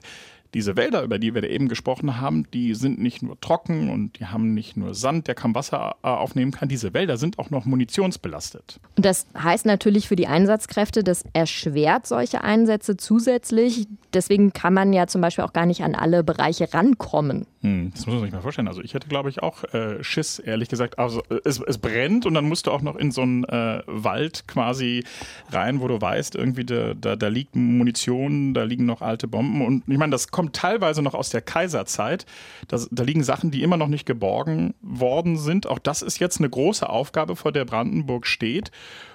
Diese 0.53 0.75
Wälder, 0.75 1.03
über 1.03 1.17
die 1.17 1.33
wir 1.33 1.43
eben 1.49 1.69
gesprochen 1.69 2.19
haben, 2.19 2.45
die 2.51 2.73
sind 2.75 2.99
nicht 2.99 3.21
nur 3.21 3.39
trocken 3.39 3.89
und 3.89 4.19
die 4.19 4.25
haben 4.25 4.53
nicht 4.53 4.75
nur 4.75 4.93
Sand, 4.93 5.27
der 5.27 5.35
kaum 5.35 5.55
Wasser 5.55 5.95
äh, 6.03 6.07
aufnehmen 6.07 6.51
kann. 6.51 6.67
Diese 6.67 6.93
Wälder 6.93 7.17
sind 7.17 7.39
auch 7.39 7.49
noch 7.49 7.65
munitionsbelastet. 7.65 8.79
Und 8.97 9.05
das 9.05 9.27
heißt 9.37 9.65
natürlich 9.65 10.07
für 10.07 10.15
die 10.15 10.27
Einsatzkräfte, 10.27 11.03
das 11.03 11.23
erschwert 11.33 12.05
solche 12.05 12.43
Einsätze 12.43 12.97
zusätzlich. 12.97 13.87
Deswegen 14.13 14.51
kann 14.51 14.73
man 14.73 14.91
ja 14.91 15.07
zum 15.07 15.21
Beispiel 15.21 15.45
auch 15.45 15.53
gar 15.53 15.65
nicht 15.65 15.83
an 15.83 15.95
alle 15.95 16.23
Bereiche 16.23 16.73
rankommen. 16.73 17.47
Hm, 17.61 17.91
das 17.93 18.07
muss 18.07 18.15
man 18.15 18.23
sich 18.23 18.33
mal 18.33 18.41
vorstellen. 18.41 18.67
Also 18.67 18.81
ich 18.81 18.95
hätte, 18.95 19.07
glaube 19.07 19.29
ich, 19.29 19.43
auch 19.43 19.63
äh, 19.73 20.03
Schiss, 20.03 20.39
ehrlich 20.39 20.67
gesagt. 20.67 20.97
Also 20.97 21.21
es, 21.45 21.59
es, 21.59 21.77
brennt 21.77 22.25
und 22.25 22.33
dann 22.33 22.45
musst 22.45 22.65
du 22.65 22.71
auch 22.71 22.81
noch 22.81 22.95
in 22.95 23.11
so 23.11 23.21
einen 23.21 23.43
äh, 23.43 23.83
Wald 23.85 24.47
quasi 24.47 25.03
rein, 25.51 25.79
wo 25.79 25.87
du 25.87 26.01
weißt, 26.01 26.35
irgendwie 26.35 26.65
da, 26.65 26.95
da, 26.95 27.15
da 27.15 27.27
liegt 27.27 27.55
Munition, 27.55 28.55
da 28.55 28.63
liegen 28.63 28.85
noch 28.85 29.01
alte 29.01 29.27
Bomben. 29.27 29.63
Und 29.63 29.83
ich 29.87 29.97
meine, 29.97 30.11
das 30.11 30.29
kommt 30.29 30.40
kommt 30.41 30.55
teilweise 30.55 31.03
noch 31.03 31.13
aus 31.13 31.29
der 31.29 31.43
Kaiserzeit. 31.43 32.25
Das, 32.67 32.89
da 32.89 33.03
liegen 33.03 33.23
Sachen, 33.23 33.51
die 33.51 33.61
immer 33.61 33.77
noch 33.77 33.87
nicht 33.87 34.07
geborgen 34.07 34.73
worden 34.81 35.37
sind. 35.37 35.67
Auch 35.67 35.77
das 35.77 36.01
ist 36.01 36.17
jetzt 36.17 36.39
eine 36.39 36.49
große 36.49 36.89
Aufgabe, 36.89 37.35
vor 37.35 37.51
der 37.51 37.63
Brandenburg 37.63 38.25
steht. 38.25 38.71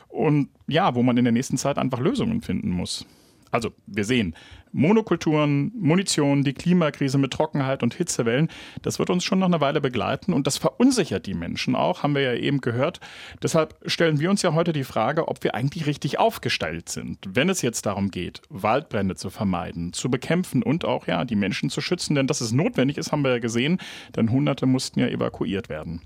Und 0.06 0.50
ja, 0.68 0.94
wo 0.94 1.02
man 1.02 1.16
in 1.16 1.24
der 1.24 1.32
nächsten 1.32 1.56
Zeit 1.56 1.78
einfach 1.78 1.98
Lösungen 1.98 2.42
finden 2.42 2.70
muss. 2.70 3.06
Also, 3.50 3.70
wir 3.88 4.04
sehen, 4.04 4.36
Monokulturen, 4.76 5.72
Munition, 5.74 6.44
die 6.44 6.52
Klimakrise 6.52 7.16
mit 7.16 7.32
Trockenheit 7.32 7.82
und 7.82 7.94
Hitzewellen, 7.94 8.48
das 8.82 8.98
wird 8.98 9.08
uns 9.08 9.24
schon 9.24 9.38
noch 9.38 9.46
eine 9.46 9.60
Weile 9.60 9.80
begleiten 9.80 10.34
und 10.34 10.46
das 10.46 10.58
verunsichert 10.58 11.26
die 11.26 11.34
Menschen 11.34 11.74
auch, 11.74 12.02
haben 12.02 12.14
wir 12.14 12.20
ja 12.20 12.34
eben 12.34 12.60
gehört. 12.60 13.00
Deshalb 13.42 13.74
stellen 13.86 14.20
wir 14.20 14.28
uns 14.28 14.42
ja 14.42 14.52
heute 14.52 14.74
die 14.74 14.84
Frage, 14.84 15.28
ob 15.28 15.42
wir 15.42 15.54
eigentlich 15.54 15.86
richtig 15.86 16.18
aufgestellt 16.18 16.90
sind, 16.90 17.18
wenn 17.26 17.48
es 17.48 17.62
jetzt 17.62 17.86
darum 17.86 18.10
geht, 18.10 18.42
Waldbrände 18.50 19.16
zu 19.16 19.30
vermeiden, 19.30 19.94
zu 19.94 20.10
bekämpfen 20.10 20.62
und 20.62 20.84
auch 20.84 21.06
ja 21.06 21.24
die 21.24 21.36
Menschen 21.36 21.70
zu 21.70 21.80
schützen, 21.80 22.14
denn 22.14 22.26
dass 22.26 22.42
es 22.42 22.52
notwendig 22.52 22.98
ist, 22.98 23.12
haben 23.12 23.24
wir 23.24 23.30
ja 23.30 23.38
gesehen, 23.38 23.78
denn 24.14 24.30
Hunderte 24.30 24.66
mussten 24.66 25.00
ja 25.00 25.06
evakuiert 25.06 25.70
werden. 25.70 26.02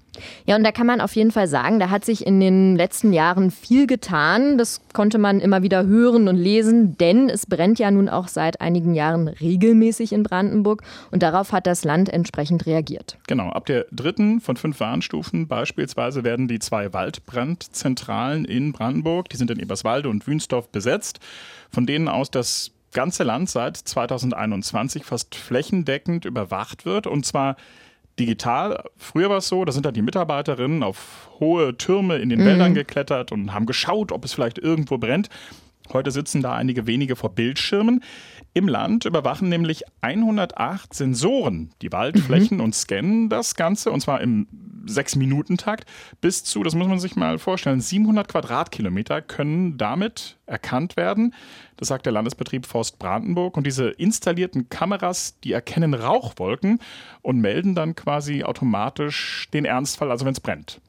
Ja, 0.47 0.57
und 0.57 0.65
da 0.65 0.73
kann 0.73 0.87
man 0.87 1.01
auf 1.01 1.15
jeden 1.17 1.31
Fall 1.31 1.49
sagen, 1.49 1.79
da 1.79 1.91
hat 1.91 2.05
sich 2.05 2.27
in 2.27 2.41
den 2.41 2.77
letzten 2.77 3.13
Jahren 3.13 3.51
viel 3.51 3.87
getan. 3.87 4.59
Das 4.59 4.81
konnte 4.93 5.19
man 5.19 5.41
immer 5.41 5.63
wieder 5.63 5.87
hören 5.87 6.29
und 6.29 6.37
lesen, 6.37 6.97
denn 6.99 7.29
es 7.29 7.47
brennt 7.47 7.79
ja 7.79 7.91
nun 7.91 8.09
auch 8.09 8.29
seit 8.29 8.60
einigen 8.61 8.95
Jahren 8.95 9.29
regelmäßig 9.29 10.13
in 10.13 10.23
Brandenburg 10.23 10.83
und 11.11 11.23
darauf 11.23 11.53
hat 11.53 11.67
das 11.67 11.85
Land 11.85 12.09
entsprechend 12.09 12.67
reagiert. 12.67 13.19
Genau, 13.27 13.51
ab 13.51 13.67
der 13.67 13.87
dritten 13.93 14.41
von 14.41 14.57
fünf 14.57 14.81
Warnstufen 14.81 15.49
beispielsweise 15.49 16.25
werden 16.25 16.49
die 16.49 16.59
zwei 16.59 16.93
Waldbrandzentralen 16.93 18.45
in 18.45 18.73
Brandenburg, 18.73 19.29
die 19.29 19.37
sind 19.37 19.51
in 19.51 19.59
Eberswalde 19.59 20.09
und 20.09 20.27
Wünsdorf 20.27 20.69
besetzt, 20.69 21.21
von 21.71 21.87
denen 21.87 22.09
aus 22.09 22.31
das 22.31 22.73
ganze 22.93 23.23
Land 23.23 23.49
seit 23.49 23.77
2021 23.77 25.05
fast 25.05 25.35
flächendeckend 25.35 26.25
überwacht 26.25 26.85
wird 26.85 27.07
und 27.07 27.25
zwar 27.25 27.57
digital. 28.19 28.85
Früher 28.97 29.31
war 29.31 29.39
es 29.39 29.49
so, 29.49 29.65
da 29.65 29.73
sind 29.73 29.87
dann 29.87 29.95
die 29.95 30.03
Mitarbeiterinnen 30.03 30.83
auf 30.83 31.31
hohe 31.41 31.77
Türme 31.77 32.19
in 32.19 32.29
den 32.29 32.41
mhm. 32.41 32.45
Wäldern 32.45 32.75
geklettert 32.75 33.33
und 33.33 33.55
haben 33.55 33.67
geschaut, 33.67 34.13
ob 34.13 34.25
es 34.25 34.33
vielleicht 34.33 34.59
irgendwo 34.59 34.99
brennt. 34.99 35.29
Heute 35.93 36.11
sitzen 36.11 36.43
da 36.43 36.55
einige 36.55 36.87
wenige 36.87 37.17
vor 37.17 37.35
Bildschirmen. 37.35 38.03
Im 38.53 38.69
Land 38.69 39.05
überwachen 39.05 39.49
nämlich 39.49 39.85
108 40.01 40.93
Sensoren 40.93 41.71
die 41.83 41.93
Waldflächen 41.93 42.59
mhm. 42.59 42.65
und 42.65 42.75
scannen 42.75 43.29
das 43.29 43.55
Ganze, 43.55 43.91
und 43.91 44.01
zwar 44.01 44.21
im 44.21 44.47
Sechs-Minuten-Takt, 44.87 45.89
bis 46.21 46.43
zu, 46.43 46.63
das 46.63 46.75
muss 46.75 46.89
man 46.89 46.99
sich 46.99 47.17
mal 47.17 47.39
vorstellen, 47.39 47.81
700 47.81 48.29
Quadratkilometer 48.29 49.23
können 49.23 49.79
damit 49.79 50.37
erkannt 50.47 50.97
werden. 50.97 51.35
Das 51.77 51.89
sagt 51.89 52.07
der 52.07 52.13
Landesbetrieb 52.13 52.67
Forst 52.67 52.99
Brandenburg. 52.99 53.57
Und 53.57 53.67
diese 53.67 53.89
installierten 53.91 54.69
Kameras, 54.69 55.39
die 55.45 55.53
erkennen 55.53 55.95
Rauchwolken 55.95 56.81
und 57.23 57.41
melden 57.41 57.75
dann 57.75 57.95
quasi 57.95 58.43
automatisch 58.43 59.49
den 59.53 59.65
Ernstfall, 59.65 60.11
also 60.11 60.25
wenn 60.25 60.33
es 60.33 60.41
brennt. 60.41 60.81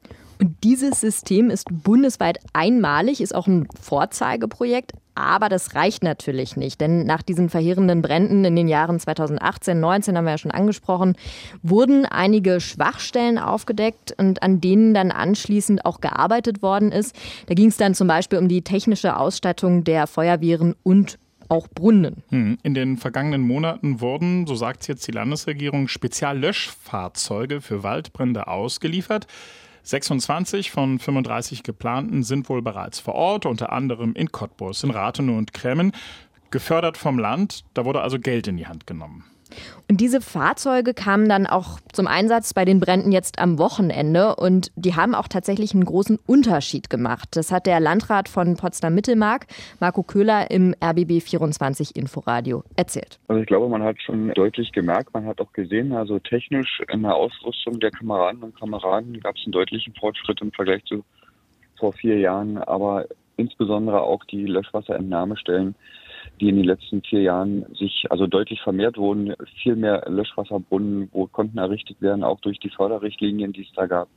Und 0.42 0.56
dieses 0.64 1.00
System 1.00 1.50
ist 1.50 1.68
bundesweit 1.70 2.40
einmalig, 2.52 3.20
ist 3.20 3.32
auch 3.32 3.46
ein 3.46 3.68
Vorzeigeprojekt. 3.80 4.90
Aber 5.14 5.48
das 5.48 5.76
reicht 5.76 6.02
natürlich 6.02 6.56
nicht, 6.56 6.80
denn 6.80 7.06
nach 7.06 7.22
diesen 7.22 7.48
verheerenden 7.48 8.02
Bränden 8.02 8.44
in 8.44 8.56
den 8.56 8.66
Jahren 8.66 8.98
2018, 8.98 9.78
19 9.78 10.16
haben 10.16 10.24
wir 10.24 10.32
ja 10.32 10.38
schon 10.38 10.50
angesprochen, 10.50 11.14
wurden 11.62 12.06
einige 12.06 12.60
Schwachstellen 12.60 13.38
aufgedeckt 13.38 14.16
und 14.18 14.42
an 14.42 14.60
denen 14.60 14.94
dann 14.94 15.12
anschließend 15.12 15.84
auch 15.84 16.00
gearbeitet 16.00 16.60
worden 16.60 16.90
ist. 16.90 17.14
Da 17.46 17.54
ging 17.54 17.68
es 17.68 17.76
dann 17.76 17.94
zum 17.94 18.08
Beispiel 18.08 18.40
um 18.40 18.48
die 18.48 18.62
technische 18.62 19.16
Ausstattung 19.16 19.84
der 19.84 20.08
Feuerwehren 20.08 20.74
und 20.82 21.20
auch 21.50 21.68
Brunnen. 21.68 22.24
Hm, 22.30 22.58
in 22.64 22.74
den 22.74 22.96
vergangenen 22.96 23.42
Monaten 23.42 24.00
wurden, 24.00 24.48
so 24.48 24.56
sagt 24.56 24.88
jetzt 24.88 25.06
die 25.06 25.12
Landesregierung, 25.12 25.86
Speziallöschfahrzeuge 25.86 27.60
für 27.60 27.84
Waldbrände 27.84 28.48
ausgeliefert. 28.48 29.28
26 29.82 30.70
von 30.70 30.98
35 30.98 31.62
geplanten 31.62 32.22
sind 32.22 32.48
wohl 32.48 32.62
bereits 32.62 33.00
vor 33.00 33.14
Ort, 33.14 33.46
unter 33.46 33.72
anderem 33.72 34.14
in 34.14 34.30
Cottbus, 34.30 34.84
in 34.84 34.90
Rathenow 34.90 35.36
und 35.36 35.52
Kremmen. 35.52 35.92
Gefördert 36.50 36.96
vom 36.96 37.18
Land, 37.18 37.64
da 37.74 37.84
wurde 37.84 38.02
also 38.02 38.18
Geld 38.18 38.46
in 38.46 38.56
die 38.56 38.66
Hand 38.66 38.86
genommen. 38.86 39.24
Und 39.88 40.00
diese 40.00 40.20
Fahrzeuge 40.20 40.94
kamen 40.94 41.28
dann 41.28 41.46
auch 41.46 41.78
zum 41.92 42.06
Einsatz 42.06 42.54
bei 42.54 42.64
den 42.64 42.80
Bränden 42.80 43.12
jetzt 43.12 43.38
am 43.38 43.58
Wochenende 43.58 44.36
und 44.36 44.72
die 44.76 44.94
haben 44.94 45.14
auch 45.14 45.28
tatsächlich 45.28 45.74
einen 45.74 45.84
großen 45.84 46.18
Unterschied 46.26 46.88
gemacht. 46.88 47.28
Das 47.32 47.52
hat 47.52 47.66
der 47.66 47.80
Landrat 47.80 48.28
von 48.28 48.56
Potsdam-Mittelmark, 48.56 49.46
Marco 49.80 50.02
Köhler, 50.02 50.50
im 50.50 50.74
RBB 50.82 51.20
24 51.22 51.96
Inforadio 51.96 52.64
erzählt. 52.76 53.18
Also 53.28 53.40
ich 53.42 53.46
glaube, 53.46 53.68
man 53.68 53.82
hat 53.82 54.00
schon 54.00 54.28
deutlich 54.30 54.72
gemerkt, 54.72 55.12
man 55.12 55.26
hat 55.26 55.40
auch 55.40 55.52
gesehen, 55.52 55.92
also 55.92 56.18
technisch 56.18 56.80
in 56.90 57.02
der 57.02 57.14
Ausrüstung 57.14 57.78
der 57.80 57.90
Kameraden 57.90 58.42
und 58.42 58.58
Kameraden 58.58 59.20
gab 59.20 59.36
es 59.36 59.42
einen 59.44 59.52
deutlichen 59.52 59.94
Fortschritt 59.94 60.40
im 60.40 60.52
Vergleich 60.52 60.84
zu 60.84 61.04
vor 61.78 61.92
vier 61.92 62.18
Jahren, 62.18 62.58
aber 62.58 63.06
insbesondere 63.36 64.02
auch 64.02 64.24
die 64.24 64.46
Löschwasserentnahmestellen 64.46 65.74
die 66.40 66.48
in 66.48 66.56
den 66.56 66.64
letzten 66.64 67.02
vier 67.02 67.22
Jahren 67.22 67.66
sich 67.74 68.06
also 68.10 68.26
deutlich 68.26 68.60
vermehrt 68.62 68.96
wurden. 68.96 69.34
Viel 69.62 69.76
mehr 69.76 70.04
Löschwasserbrunnen 70.08 71.08
wo 71.12 71.26
konnten 71.26 71.58
errichtet 71.58 72.00
werden, 72.00 72.24
auch 72.24 72.40
durch 72.40 72.58
die 72.58 72.70
Förderrichtlinien, 72.70 73.52
die 73.52 73.62
es 73.62 73.72
da 73.74 73.86
gab. 73.86 74.08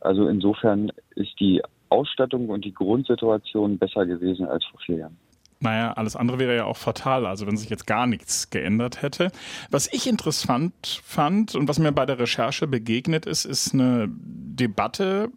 Also 0.00 0.28
insofern 0.28 0.92
ist 1.14 1.38
die 1.40 1.62
Ausstattung 1.88 2.48
und 2.48 2.64
die 2.64 2.74
Grundsituation 2.74 3.78
besser 3.78 4.06
gewesen 4.06 4.46
als 4.46 4.64
vor 4.66 4.80
vier 4.80 4.96
Jahren. 4.98 5.16
Naja, 5.58 5.92
alles 5.92 6.16
andere 6.16 6.38
wäre 6.38 6.54
ja 6.54 6.64
auch 6.64 6.76
fatal, 6.76 7.24
also 7.24 7.46
wenn 7.46 7.56
sich 7.56 7.70
jetzt 7.70 7.86
gar 7.86 8.06
nichts 8.06 8.50
geändert 8.50 9.00
hätte. 9.00 9.32
Was 9.70 9.90
ich 9.90 10.06
interessant 10.06 11.00
fand 11.02 11.54
und 11.54 11.66
was 11.66 11.78
mir 11.78 11.92
bei 11.92 12.04
der 12.04 12.18
Recherche 12.18 12.66
begegnet 12.66 13.24
ist, 13.24 13.46
ist 13.46 13.72
eine 13.72 14.06
Debatte, 14.08 15.30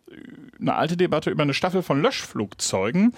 eine 0.60 0.76
alte 0.76 0.98
Debatte 0.98 1.30
über 1.30 1.44
eine 1.44 1.54
Staffel 1.54 1.84
von 1.84 2.02
Löschflugzeugen. 2.02 3.14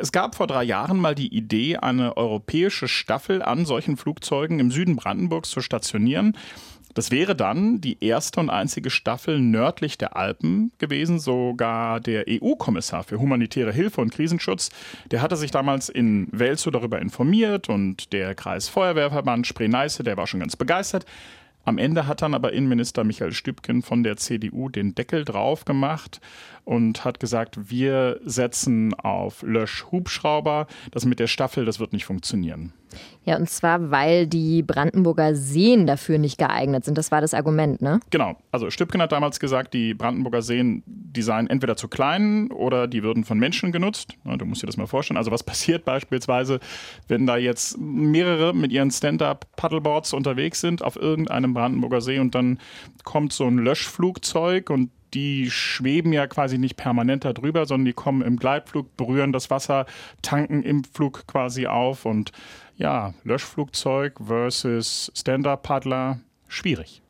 Es 0.00 0.12
gab 0.12 0.34
vor 0.34 0.46
drei 0.46 0.64
Jahren 0.64 0.98
mal 0.98 1.14
die 1.14 1.34
Idee, 1.34 1.78
eine 1.78 2.18
europäische 2.18 2.86
Staffel 2.86 3.42
an 3.42 3.64
solchen 3.64 3.96
Flugzeugen 3.96 4.58
im 4.58 4.70
Süden 4.70 4.96
Brandenburgs 4.96 5.48
zu 5.48 5.62
stationieren. 5.62 6.36
Das 6.96 7.10
wäre 7.10 7.36
dann 7.36 7.82
die 7.82 8.02
erste 8.02 8.40
und 8.40 8.48
einzige 8.48 8.88
Staffel 8.88 9.38
nördlich 9.38 9.98
der 9.98 10.16
Alpen 10.16 10.72
gewesen. 10.78 11.18
Sogar 11.18 12.00
der 12.00 12.24
EU-Kommissar 12.26 13.04
für 13.04 13.20
humanitäre 13.20 13.70
Hilfe 13.70 14.00
und 14.00 14.14
Krisenschutz, 14.14 14.70
der 15.10 15.20
hatte 15.20 15.36
sich 15.36 15.50
damals 15.50 15.90
in 15.90 16.26
Welzow 16.32 16.72
darüber 16.72 16.98
informiert 16.98 17.68
und 17.68 18.14
der 18.14 18.34
Kreisfeuerwehrverband 18.34 19.46
Spree-Neiße, 19.46 20.04
der 20.04 20.16
war 20.16 20.26
schon 20.26 20.40
ganz 20.40 20.56
begeistert. 20.56 21.04
Am 21.66 21.76
Ende 21.76 22.06
hat 22.06 22.22
dann 22.22 22.32
aber 22.32 22.54
Innenminister 22.54 23.04
Michael 23.04 23.32
Stübken 23.32 23.82
von 23.82 24.02
der 24.02 24.16
CDU 24.16 24.70
den 24.70 24.94
Deckel 24.94 25.26
drauf 25.26 25.66
gemacht 25.66 26.22
und 26.66 27.04
hat 27.04 27.20
gesagt, 27.20 27.70
wir 27.70 28.20
setzen 28.24 28.92
auf 28.92 29.42
Löschhubschrauber. 29.42 30.66
Das 30.90 31.04
mit 31.04 31.20
der 31.20 31.28
Staffel, 31.28 31.64
das 31.64 31.78
wird 31.78 31.92
nicht 31.92 32.04
funktionieren. 32.04 32.72
Ja, 33.24 33.36
und 33.36 33.48
zwar, 33.48 33.92
weil 33.92 34.26
die 34.26 34.62
Brandenburger 34.62 35.36
Seen 35.36 35.86
dafür 35.86 36.18
nicht 36.18 36.38
geeignet 36.38 36.84
sind. 36.84 36.98
Das 36.98 37.12
war 37.12 37.20
das 37.20 37.34
Argument, 37.34 37.82
ne? 37.82 38.00
Genau. 38.10 38.36
Also 38.50 38.70
Stübken 38.70 39.00
hat 39.00 39.12
damals 39.12 39.38
gesagt, 39.38 39.74
die 39.74 39.94
Brandenburger 39.94 40.42
Seen, 40.42 40.82
die 40.86 41.22
seien 41.22 41.48
entweder 41.48 41.76
zu 41.76 41.86
klein 41.86 42.50
oder 42.50 42.88
die 42.88 43.04
würden 43.04 43.24
von 43.24 43.38
Menschen 43.38 43.70
genutzt. 43.70 44.14
Du 44.24 44.44
musst 44.44 44.62
dir 44.62 44.66
das 44.66 44.76
mal 44.76 44.86
vorstellen. 44.88 45.18
Also 45.18 45.30
was 45.30 45.44
passiert 45.44 45.84
beispielsweise, 45.84 46.58
wenn 47.06 47.26
da 47.26 47.36
jetzt 47.36 47.78
mehrere 47.78 48.54
mit 48.54 48.72
ihren 48.72 48.90
Stand-up-Paddleboards 48.90 50.12
unterwegs 50.14 50.60
sind 50.60 50.82
auf 50.82 50.96
irgendeinem 50.96 51.54
Brandenburger 51.54 52.00
See 52.00 52.18
und 52.18 52.34
dann 52.34 52.58
kommt 53.04 53.32
so 53.32 53.46
ein 53.46 53.58
Löschflugzeug 53.58 54.70
und 54.70 54.90
die 55.16 55.50
schweben 55.50 56.12
ja 56.12 56.26
quasi 56.26 56.58
nicht 56.58 56.76
permanent 56.76 57.24
darüber, 57.24 57.64
sondern 57.64 57.86
die 57.86 57.94
kommen 57.94 58.20
im 58.20 58.36
Gleitflug, 58.36 58.98
berühren 58.98 59.32
das 59.32 59.48
Wasser, 59.48 59.86
tanken 60.20 60.62
im 60.62 60.84
Flug 60.84 61.26
quasi 61.26 61.66
auf 61.66 62.04
und 62.04 62.32
ja, 62.76 63.14
Löschflugzeug 63.24 64.20
versus 64.26 65.10
Stand-Up-Paddler, 65.14 66.20
schwierig. 66.48 67.00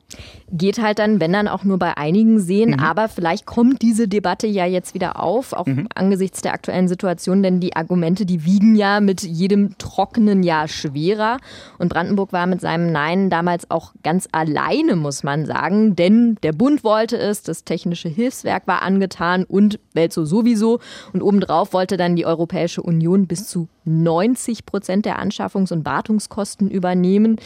Geht 0.51 0.81
halt 0.81 0.99
dann, 0.99 1.21
wenn 1.21 1.33
dann 1.33 1.49
auch 1.49 1.65
nur 1.65 1.79
bei 1.79 1.97
einigen 1.97 2.39
Seen, 2.39 2.71
mhm. 2.71 2.81
aber 2.81 3.09
vielleicht 3.09 3.47
kommt 3.47 3.83
diese 3.83 4.07
Debatte 4.07 4.47
ja 4.47 4.65
jetzt 4.65 4.95
wieder 4.95 5.21
auf, 5.21 5.53
auch 5.53 5.67
mhm. 5.67 5.89
angesichts 5.95 6.43
der 6.43 6.53
aktuellen 6.53 6.89
Situation, 6.89 7.43
denn 7.43 7.61
die 7.61 7.75
Argumente, 7.75 8.27
die 8.27 8.45
wiegen 8.45 8.77
ja 8.77 9.01
mit 9.01 9.23
jedem 9.23 9.77
trockenen 9.79 10.43
Jahr 10.43 10.69
schwerer. 10.69 11.39
Und 11.79 11.89
Brandenburg 11.89 12.33
war 12.33 12.47
mit 12.47 12.61
seinem 12.61 12.93
Nein 12.93 13.29
damals 13.31 13.71
auch 13.71 13.93
ganz 14.03 14.29
alleine, 14.33 14.97
muss 14.97 15.23
man 15.23 15.47
sagen, 15.47 15.97
denn 15.97 16.37
der 16.43 16.53
Bund 16.53 16.85
wollte 16.85 17.17
es, 17.19 17.43
das 17.43 17.65
Technische 17.65 18.09
Hilfswerk 18.09 18.67
war 18.67 18.83
angetan 18.83 19.45
und 19.45 19.81
Welzo 19.95 20.25
sowieso. 20.25 20.81
Und 21.13 21.23
obendrauf 21.23 21.73
wollte 21.73 21.97
dann 21.97 22.17
die 22.17 22.27
Europäische 22.27 22.83
Union 22.83 23.27
bis 23.27 23.49
zu 23.49 23.69
90 23.85 24.67
Prozent 24.67 25.07
der 25.07 25.21
Anschaffungs- 25.21 25.73
und 25.73 25.85
Wartungskosten 25.85 26.71
übernehmen. 26.71 27.39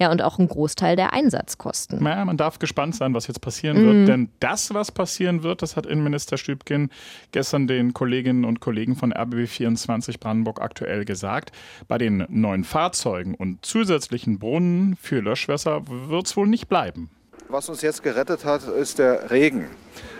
Ja, 0.00 0.10
und 0.10 0.22
auch 0.22 0.38
ein 0.38 0.48
Großteil 0.48 0.96
der 0.96 1.12
Einsatzkosten. 1.12 2.02
Naja, 2.02 2.24
man 2.24 2.38
darf 2.38 2.58
gespannt 2.58 2.94
sein, 2.94 3.12
was 3.12 3.26
jetzt 3.26 3.42
passieren 3.42 3.82
mhm. 3.82 3.86
wird. 3.86 4.08
Denn 4.08 4.30
das, 4.40 4.72
was 4.72 4.90
passieren 4.90 5.42
wird, 5.42 5.60
das 5.60 5.76
hat 5.76 5.84
Innenminister 5.84 6.38
Stübken 6.38 6.90
gestern 7.32 7.66
den 7.66 7.92
Kolleginnen 7.92 8.46
und 8.46 8.60
Kollegen 8.60 8.96
von 8.96 9.12
RBB24 9.12 10.18
Brandenburg 10.18 10.62
aktuell 10.62 11.04
gesagt. 11.04 11.52
Bei 11.86 11.98
den 11.98 12.24
neuen 12.30 12.64
Fahrzeugen 12.64 13.34
und 13.34 13.66
zusätzlichen 13.66 14.38
Brunnen 14.38 14.96
für 14.96 15.20
Löschwässer 15.20 15.82
wird 15.86 16.26
es 16.26 16.34
wohl 16.34 16.46
nicht 16.46 16.68
bleiben. 16.68 17.10
Was 17.50 17.68
uns 17.68 17.82
jetzt 17.82 18.02
gerettet 18.02 18.46
hat, 18.46 18.66
ist 18.66 18.98
der 18.98 19.30
Regen. 19.30 19.66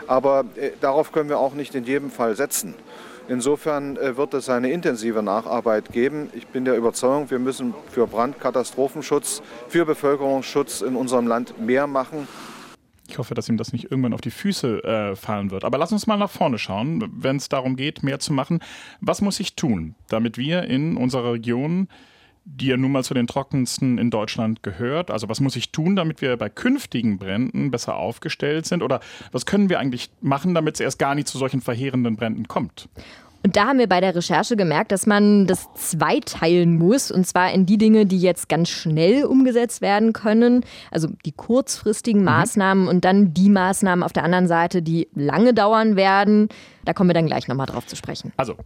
Aber 0.07 0.45
äh, 0.57 0.73
darauf 0.83 1.11
können 1.11 1.31
wir 1.31 1.39
auch 1.39 1.55
nicht 1.55 1.75
in 1.75 1.85
jedem 1.85 2.11
Fall 2.11 2.37
setzen. 2.37 2.75
Insofern 3.29 3.97
äh, 3.97 4.17
wird 4.17 4.35
es 4.35 4.49
eine 4.49 4.71
intensive 4.71 5.23
Nacharbeit 5.23 5.93
geben. 5.93 6.31
Ich 6.35 6.47
bin 6.47 6.65
der 6.65 6.77
Überzeugung, 6.77 7.31
wir 7.31 7.39
müssen 7.39 7.75
für 7.91 8.07
Brandkatastrophenschutz, 8.07 9.43
für 9.69 9.87
Bevölkerungsschutz 9.87 10.81
in 10.81 10.97
unserem 10.97 11.27
Land 11.27 11.61
mehr 11.61 11.87
machen. 11.87 12.27
Ich 13.09 13.19
hoffe, 13.19 13.35
dass 13.35 13.49
ihm 13.49 13.57
das 13.57 13.73
nicht 13.73 13.91
irgendwann 13.91 14.15
auf 14.15 14.21
die 14.21 14.31
Füße 14.31 14.85
äh, 14.85 15.17
fallen 15.17 15.51
wird. 15.51 15.65
Aber 15.65 15.79
lass 15.79 15.91
uns 15.91 16.07
mal 16.07 16.17
nach 16.17 16.31
vorne 16.31 16.59
schauen, 16.59 17.11
wenn 17.13 17.37
es 17.37 17.49
darum 17.49 17.75
geht, 17.75 18.05
mehr 18.05 18.21
zu 18.21 18.33
machen. 18.33 18.61
Was 19.01 19.21
muss 19.21 19.41
ich 19.41 19.57
tun, 19.57 19.97
damit 20.09 20.39
wir 20.39 20.63
in 20.63 20.97
unserer 20.97 21.33
Region 21.33 21.89
die 22.57 22.67
ja 22.67 22.77
nun 22.77 22.93
mal 22.93 23.05
zu 23.05 23.15
den 23.15 23.27
trockensten 23.27 23.99
in 23.99 24.11
Deutschland 24.11 24.63
gehört. 24.63 25.11
Also 25.11 25.29
was 25.29 25.41
muss 25.41 25.57
ich 25.57 25.73
tun, 25.73 25.97
damit 25.97 26.21
wir 26.21 26.37
bei 26.37 26.49
künftigen 26.49 27.19
Bränden 27.19 27.71
besser 27.71 27.97
aufgestellt 27.97 28.67
sind? 28.67 28.83
Oder 28.83 29.01
was 29.33 29.47
können 29.47 29.69
wir 29.69 29.79
eigentlich 29.79 30.11
machen, 30.21 30.55
damit 30.55 30.75
es 30.75 30.81
erst 30.81 30.99
gar 30.99 31.15
nicht 31.15 31.29
zu 31.29 31.39
solchen 31.39 31.61
verheerenden 31.61 32.17
Bränden 32.17 32.49
kommt? 32.49 32.89
Und 33.43 33.57
da 33.57 33.69
haben 33.69 33.79
wir 33.79 33.89
bei 33.89 34.03
der 34.03 34.15
Recherche 34.15 34.55
gemerkt, 34.55 34.93
dass 34.93 35.07
man 35.07 35.47
das 35.47 35.67
zweiteilen 35.75 36.77
muss. 36.77 37.11
Und 37.11 37.27
zwar 37.27 37.53
in 37.53 37.65
die 37.65 37.79
Dinge, 37.79 38.05
die 38.05 38.21
jetzt 38.21 38.51
ganz 38.51 38.69
schnell 38.69 39.25
umgesetzt 39.25 39.81
werden 39.81 40.13
können. 40.13 40.65
Also 40.91 41.09
die 41.25 41.33
kurzfristigen 41.33 42.21
mhm. 42.21 42.27
Maßnahmen 42.27 42.89
und 42.89 43.05
dann 43.05 43.33
die 43.33 43.49
Maßnahmen 43.49 44.03
auf 44.03 44.13
der 44.13 44.25
anderen 44.25 44.47
Seite, 44.47 44.83
die 44.83 45.09
lange 45.15 45.55
dauern 45.55 45.97
werden. 45.97 46.49
Da 46.85 46.93
kommen 46.93 47.09
wir 47.09 47.15
dann 47.15 47.27
gleich 47.27 47.49
nochmal 47.49 47.67
drauf 47.67 47.87
zu 47.87 47.97
sprechen. 47.97 48.33
Also 48.37 48.57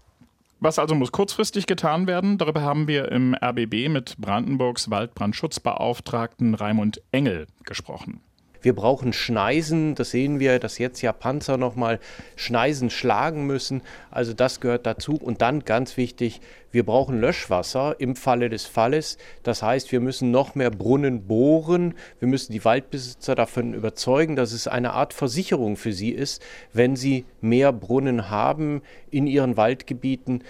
was 0.64 0.78
also 0.78 0.94
muss 0.94 1.12
kurzfristig 1.12 1.66
getan 1.66 2.06
werden? 2.06 2.38
Darüber 2.38 2.62
haben 2.62 2.88
wir 2.88 3.12
im 3.12 3.34
RBB 3.34 3.88
mit 3.88 4.16
Brandenburgs 4.18 4.90
Waldbrandschutzbeauftragten 4.90 6.54
Raimund 6.54 7.02
Engel 7.12 7.46
gesprochen. 7.64 8.20
Wir 8.64 8.74
brauchen 8.74 9.12
Schneisen, 9.12 9.94
das 9.94 10.10
sehen 10.10 10.40
wir, 10.40 10.58
dass 10.58 10.78
jetzt 10.78 11.02
ja 11.02 11.12
Panzer 11.12 11.58
nochmal 11.58 12.00
Schneisen 12.34 12.88
schlagen 12.88 13.46
müssen. 13.46 13.82
Also 14.10 14.32
das 14.32 14.58
gehört 14.58 14.86
dazu. 14.86 15.16
Und 15.16 15.42
dann 15.42 15.66
ganz 15.66 15.98
wichtig, 15.98 16.40
wir 16.72 16.86
brauchen 16.86 17.20
Löschwasser 17.20 17.96
im 17.98 18.16
Falle 18.16 18.48
des 18.48 18.64
Falles. 18.64 19.18
Das 19.42 19.62
heißt, 19.62 19.92
wir 19.92 20.00
müssen 20.00 20.30
noch 20.30 20.54
mehr 20.54 20.70
Brunnen 20.70 21.26
bohren. 21.26 21.92
Wir 22.20 22.28
müssen 22.28 22.52
die 22.52 22.64
Waldbesitzer 22.64 23.34
davon 23.34 23.74
überzeugen, 23.74 24.34
dass 24.34 24.52
es 24.52 24.66
eine 24.66 24.94
Art 24.94 25.12
Versicherung 25.12 25.76
für 25.76 25.92
sie 25.92 26.10
ist, 26.10 26.40
wenn 26.72 26.96
sie 26.96 27.26
mehr 27.42 27.70
Brunnen 27.70 28.30
haben 28.30 28.80
in 29.10 29.26
ihren 29.26 29.58
Waldgebieten. 29.58 30.42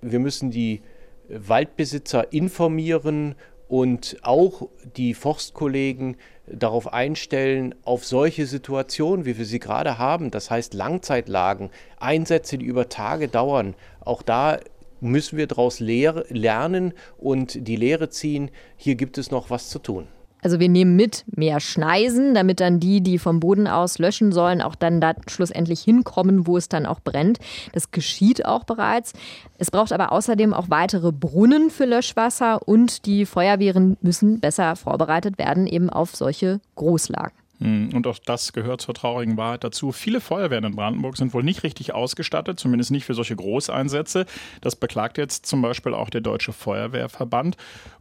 Wir 0.00 0.20
müssen 0.20 0.52
die 0.52 0.80
Waldbesitzer 1.28 2.32
informieren 2.32 3.34
und 3.66 4.16
auch 4.22 4.68
die 4.96 5.12
Forstkollegen 5.12 6.16
darauf 6.52 6.92
einstellen, 6.92 7.74
auf 7.84 8.04
solche 8.04 8.46
Situationen, 8.46 9.24
wie 9.26 9.38
wir 9.38 9.44
sie 9.44 9.58
gerade 9.58 9.98
haben, 9.98 10.30
das 10.30 10.50
heißt 10.50 10.74
Langzeitlagen, 10.74 11.70
Einsätze, 11.98 12.58
die 12.58 12.66
über 12.66 12.88
Tage 12.88 13.28
dauern, 13.28 13.74
auch 14.00 14.22
da 14.22 14.58
müssen 15.00 15.38
wir 15.38 15.46
daraus 15.46 15.80
lernen 15.80 16.92
und 17.18 17.68
die 17.68 17.76
Lehre 17.76 18.10
ziehen, 18.10 18.50
hier 18.76 18.96
gibt 18.96 19.18
es 19.18 19.30
noch 19.30 19.50
was 19.50 19.68
zu 19.68 19.78
tun. 19.78 20.08
Also 20.42 20.60
wir 20.60 20.68
nehmen 20.68 20.96
mit 20.96 21.24
mehr 21.34 21.60
Schneisen, 21.60 22.34
damit 22.34 22.60
dann 22.60 22.80
die, 22.80 23.00
die 23.00 23.18
vom 23.18 23.40
Boden 23.40 23.66
aus 23.66 23.98
löschen 23.98 24.32
sollen, 24.32 24.62
auch 24.62 24.74
dann 24.74 25.00
da 25.00 25.14
schlussendlich 25.28 25.80
hinkommen, 25.80 26.46
wo 26.46 26.56
es 26.56 26.68
dann 26.68 26.86
auch 26.86 27.00
brennt. 27.00 27.38
Das 27.72 27.90
geschieht 27.90 28.44
auch 28.44 28.64
bereits. 28.64 29.12
Es 29.58 29.70
braucht 29.70 29.92
aber 29.92 30.12
außerdem 30.12 30.54
auch 30.54 30.70
weitere 30.70 31.12
Brunnen 31.12 31.70
für 31.70 31.86
Löschwasser 31.86 32.66
und 32.66 33.06
die 33.06 33.26
Feuerwehren 33.26 33.96
müssen 34.00 34.40
besser 34.40 34.76
vorbereitet 34.76 35.38
werden 35.38 35.66
eben 35.66 35.90
auf 35.90 36.14
solche 36.14 36.60
Großlagen. 36.76 37.32
Hm, 37.60 37.90
und 37.92 38.06
auch 38.06 38.18
das 38.24 38.52
gehört 38.52 38.80
zur 38.80 38.94
traurigen 38.94 39.36
Wahrheit 39.36 39.64
dazu. 39.64 39.90
Viele 39.92 40.20
Feuerwehren 40.20 40.64
in 40.64 40.76
Brandenburg 40.76 41.16
sind 41.16 41.34
wohl 41.34 41.42
nicht 41.42 41.64
richtig 41.64 41.92
ausgestattet, 41.92 42.60
zumindest 42.60 42.90
nicht 42.90 43.04
für 43.04 43.14
solche 43.14 43.34
Großeinsätze. 43.34 44.26
Das 44.60 44.76
beklagt 44.76 45.18
jetzt 45.18 45.46
zum 45.46 45.62
Beispiel 45.62 45.94
auch 45.94 46.10
der 46.10 46.20
Deutsche 46.20 46.52
Feuerwehrverband. 46.52 47.56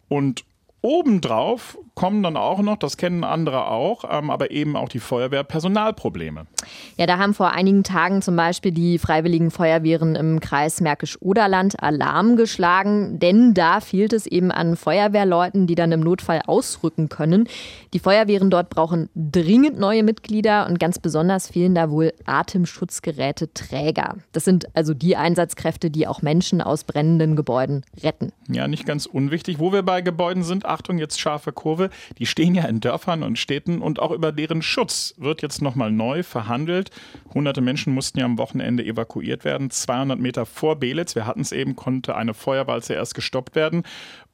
Und 0.10 0.46
Obendrauf 0.88 1.78
kommen 1.96 2.24
dann 2.24 2.38
auch 2.38 2.62
noch, 2.62 2.78
das 2.78 2.96
kennen 2.96 3.26
andere 3.26 3.68
auch, 3.68 4.06
ähm, 4.10 4.30
aber 4.30 4.52
eben 4.52 4.78
auch 4.78 4.88
die 4.88 5.00
Feuerwehr 5.00 5.44
Personalprobleme. 5.44 6.46
Ja, 6.96 7.08
da 7.08 7.18
haben 7.18 7.34
vor 7.34 7.52
einigen 7.52 7.84
Tagen 7.84 8.22
zum 8.22 8.38
Beispiel 8.38 8.72
die 8.72 8.98
Freiwilligen 8.98 9.52
Feuerwehren 9.52 10.16
im 10.16 10.40
Kreis 10.40 10.80
Märkisch-Oderland 10.80 11.84
Alarm 11.84 12.38
geschlagen, 12.38 13.20
denn 13.20 13.54
da 13.54 13.82
fehlt 13.82 14.14
es 14.14 14.28
eben 14.28 14.50
an 14.50 14.78
Feuerwehrleuten, 14.78 15.68
die 15.68 15.76
dann 15.76 15.92
im 15.92 16.00
Notfall 16.00 16.42
ausrücken 16.46 17.10
können. 17.10 17.50
Die 17.94 18.00
Feuerwehren 18.00 18.50
dort 18.50 18.70
brauchen 18.70 19.10
dringend 19.14 19.78
neue 19.80 20.04
Mitglieder 20.04 20.68
und 20.68 20.80
ganz 20.80 21.00
besonders 21.00 21.50
fehlen 21.50 21.76
da 21.76 21.90
wohl 21.90 22.14
Atemschutzgeräte 22.26 23.54
Träger. 23.54 24.18
Das 24.32 24.46
sind 24.46 24.74
also 24.74 24.94
die 24.94 25.18
Einsatzkräfte, 25.18 25.90
die 25.90 26.08
auch 26.08 26.22
Menschen 26.22 26.62
aus 26.62 26.86
brennenden 26.86 27.36
Gebäuden 27.36 27.84
retten. 28.02 28.32
Ja, 28.48 28.70
nicht 28.70 28.86
ganz 28.86 29.06
unwichtig. 29.06 29.60
Wo 29.60 29.74
wir 29.74 29.84
bei 29.84 30.02
Gebäuden 30.02 30.44
sind, 30.44 30.66
Achtung, 30.78 31.00
jetzt 31.00 31.20
scharfe 31.20 31.52
Kurve, 31.52 31.90
die 32.20 32.28
stehen 32.28 32.54
ja 32.54 32.66
in 32.66 32.80
Dörfern 32.80 33.24
und 33.24 33.40
Städten 33.40 33.82
und 33.82 34.00
auch 34.00 34.12
über 34.12 34.32
deren 34.32 34.62
Schutz 34.62 35.16
wird 35.18 35.42
jetzt 35.42 35.60
nochmal 35.60 35.92
neu 35.92 36.22
verhandelt. 36.22 36.92
Hunderte 37.34 37.62
Menschen 37.62 37.96
mussten 37.96 38.20
ja 38.20 38.26
am 38.26 38.38
Wochenende 38.38 38.86
evakuiert 38.86 39.44
werden. 39.44 39.72
200 39.72 40.20
Meter 40.20 40.46
vor 40.46 40.76
Belitz, 40.76 41.16
wir 41.16 41.26
hatten 41.26 41.42
es 41.42 41.52
eben, 41.52 41.76
konnte 41.76 42.16
eine 42.16 42.36
Feuerwalze 42.36 42.94
erst 42.94 43.16
gestoppt 43.16 43.56
werden. 43.56 43.82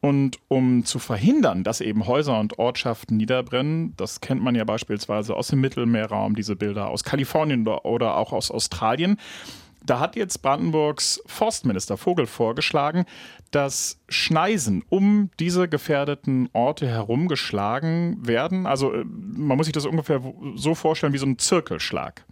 Und 0.01 0.37
um 0.49 0.83
zu 0.83 0.99
verhindern, 0.99 1.63
dass 1.63 1.79
eben 1.79 2.07
Häuser 2.07 2.37
und 2.37 2.59
Ortschaften 2.59 3.15
niederbrennen, 3.15 3.93
das 3.95 4.19
kennt 4.19 4.43
man 4.43 4.53
ja 4.53 4.65
beispielsweise 4.65 5.33
aus 5.33 5.47
dem 5.47 5.61
Mittelmeerraum, 5.61 6.35
diese 6.35 6.57
Bilder 6.57 6.89
aus 6.89 7.05
Kalifornien 7.05 7.65
oder 7.65 8.17
auch 8.17 8.33
aus 8.33 8.51
Australien, 8.51 9.17
da 9.85 9.99
hat 9.99 10.15
jetzt 10.15 10.41
Brandenburgs 10.41 11.21
Forstminister 11.25 11.97
Vogel 11.97 12.25
vorgeschlagen, 12.25 13.05
dass 13.51 13.99
Schneisen 14.09 14.83
um 14.89 15.29
diese 15.39 15.67
gefährdeten 15.67 16.49
Orte 16.53 16.87
herum 16.87 17.27
geschlagen 17.27 18.17
werden. 18.25 18.65
Also 18.65 18.93
äh, 18.93 19.05
man 19.05 19.57
muss 19.57 19.67
sich 19.67 19.73
das 19.73 19.85
ungefähr 19.85 20.21
so 20.55 20.75
vorstellen 20.75 21.13
wie 21.13 21.17
so 21.17 21.25
ein 21.25 21.37
Zirkelschlag. 21.37 22.25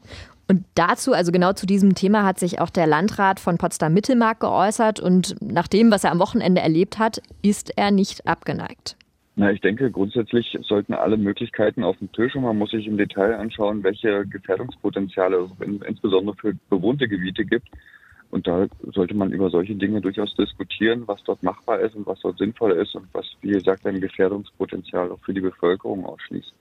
Und 0.47 0.65
dazu, 0.75 1.13
also 1.13 1.31
genau 1.31 1.53
zu 1.53 1.65
diesem 1.65 1.95
Thema, 1.95 2.25
hat 2.25 2.39
sich 2.39 2.59
auch 2.59 2.69
der 2.69 2.87
Landrat 2.87 3.39
von 3.39 3.57
Potsdam-Mittelmark 3.57 4.41
geäußert. 4.41 4.99
Und 4.99 5.35
nach 5.41 5.67
dem, 5.67 5.91
was 5.91 6.03
er 6.03 6.11
am 6.11 6.19
Wochenende 6.19 6.59
erlebt 6.59 6.99
hat, 6.99 7.21
ist 7.41 7.71
er 7.77 7.91
nicht 7.91 8.27
abgeneigt. 8.27 8.97
Na, 9.35 9.51
ich 9.51 9.61
denke, 9.61 9.89
grundsätzlich 9.89 10.57
sollten 10.61 10.93
alle 10.93 11.15
Möglichkeiten 11.15 11.83
auf 11.83 11.97
dem 11.97 12.11
Tisch 12.11 12.35
und 12.35 12.43
man 12.43 12.57
muss 12.57 12.71
sich 12.71 12.85
im 12.85 12.97
Detail 12.97 13.35
anschauen, 13.35 13.81
welche 13.83 14.25
Gefährdungspotenziale 14.25 15.37
es 15.37 15.87
insbesondere 15.87 16.35
für 16.35 16.53
bewohnte 16.69 17.07
Gebiete 17.07 17.45
gibt. 17.45 17.69
Und 18.29 18.47
da 18.47 18.67
sollte 18.93 19.13
man 19.13 19.31
über 19.31 19.49
solche 19.49 19.75
Dinge 19.75 20.01
durchaus 20.01 20.33
diskutieren, 20.35 21.03
was 21.05 21.23
dort 21.23 21.43
machbar 21.43 21.79
ist 21.79 21.95
und 21.95 22.07
was 22.07 22.19
dort 22.21 22.37
sinnvoll 22.37 22.71
ist 22.73 22.95
und 22.95 23.07
was, 23.13 23.25
wie 23.41 23.51
gesagt, 23.51 23.85
ein 23.85 23.99
Gefährdungspotenzial 24.01 25.11
auch 25.11 25.19
für 25.19 25.33
die 25.33 25.41
Bevölkerung 25.41 26.05
ausschließt. 26.05 26.53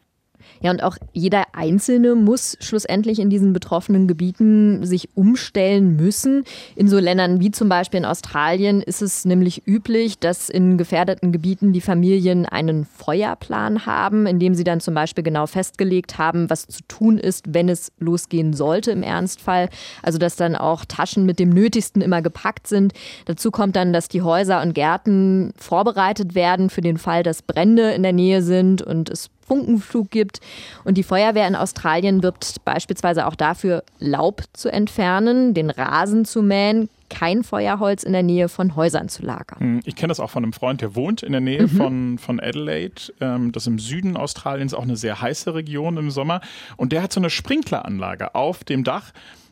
Ja, 0.63 0.71
und 0.71 0.83
auch 0.83 0.97
jeder 1.13 1.45
Einzelne 1.53 2.15
muss 2.15 2.57
schlussendlich 2.61 3.19
in 3.19 3.31
diesen 3.31 3.53
betroffenen 3.53 4.07
Gebieten 4.07 4.85
sich 4.85 5.09
umstellen 5.15 5.97
müssen. 5.97 6.45
In 6.77 6.89
so 6.89 6.99
Ländern 6.99 7.41
wie 7.41 7.51
zum 7.51 7.69
Beispiel 7.69 7.99
in 7.99 8.05
Australien 8.05 8.83
ist 8.83 9.03
es 9.03 9.25
nämlich 9.25 9.67
üblich, 9.67 10.19
dass 10.19 10.49
in 10.49 10.79
gefährdeten 10.79 11.33
Gebieten 11.33 11.73
die 11.73 11.81
Familien 11.81 12.47
einen 12.47 12.85
Feuerplan 12.85 13.87
haben, 13.87 14.27
in 14.27 14.39
dem 14.39 14.55
sie 14.55 14.65
dann 14.65 14.81
zum 14.81 14.95
Beispiel 14.95 15.25
genau 15.25 15.47
festgelegt 15.47 16.19
haben, 16.19 16.51
was 16.51 16.67
zu 16.67 16.83
tun 16.89 17.19
ist, 17.19 17.55
wenn 17.55 17.69
es 17.69 17.93
losgehen 17.99 18.53
sollte 18.53 18.91
im 18.91 19.03
Ernstfall. 19.03 19.69
Also 20.03 20.19
dass 20.19 20.37
dann 20.37 20.57
auch 20.57 20.85
Taschen 20.85 21.27
mit 21.27 21.39
dem 21.39 21.51
Nötigsten 21.51 22.03
immer 22.03 22.23
gepackt 22.23 22.67
sind. 22.67 22.93
Dazu 23.25 23.51
kommt 23.51 23.77
dann, 23.77 23.93
dass 23.93 24.09
die 24.09 24.23
Häuser 24.23 24.63
und 24.63 24.75
Gärten 24.75 25.53
vorbereitet 25.57 26.35
werden 26.35 26.71
für 26.71 26.81
den 26.81 26.99
Fall, 26.99 27.23
dass 27.23 27.43
Brände 27.43 27.93
in 27.93 28.03
der 28.03 28.13
Nähe 28.13 28.43
sind 28.43 28.83
und 28.83 29.09
es 29.11 29.31
Funkenflug 29.51 30.11
gibt. 30.11 30.41
Und 30.85 30.97
die 30.97 31.03
Feuerwehr 31.03 31.49
in 31.49 31.57
Australien 31.57 32.23
wirbt 32.23 32.65
beispielsweise 32.65 33.27
auch 33.27 33.35
dafür, 33.35 33.83
Laub 33.99 34.45
zu 34.53 34.73
entfernen, 34.73 35.55
den 35.55 35.71
Rasen 35.71 36.25
zu 36.25 36.41
mähen, 36.41 36.89
kein 37.09 37.43
Feuerholz 37.43 38.05
in 38.05 38.13
der 38.13 38.23
Nähe 38.23 38.49
von 38.49 38.77
Häusern 38.77 39.09
zu 39.09 39.25
lagern. 39.25 39.59
Hm, 39.59 39.81
ich 39.85 39.97
kenne 39.97 40.13
das 40.13 40.21
auch 40.21 40.31
von 40.31 40.45
einem 40.45 40.53
Freund, 40.53 40.83
der 40.83 40.95
wohnt 40.95 41.25
in 41.25 41.33
der 41.33 41.41
Nähe 41.41 41.63
mhm. 41.63 41.69
von, 41.69 42.19
von 42.19 42.39
Adelaide. 42.39 43.13
Ähm, 43.21 43.51
das 43.51 43.67
im 43.67 43.81
Süden 43.81 44.17
Australiens 44.17 44.73
auch 44.73 44.85
eine 44.85 44.97
sehr 44.97 45.21
heiße 45.21 45.53
Region 45.53 45.97
im 45.97 46.13
Sommer. 46.13 46.41
Und 46.77 46.93
der 46.93 47.03
hat 47.03 47.13
so 47.13 47.19
eine 47.19 47.31
Sprinkleranlage 47.31 48.37
auf 48.37 48.63
dem 48.63 48.85
Dach. 48.85 49.11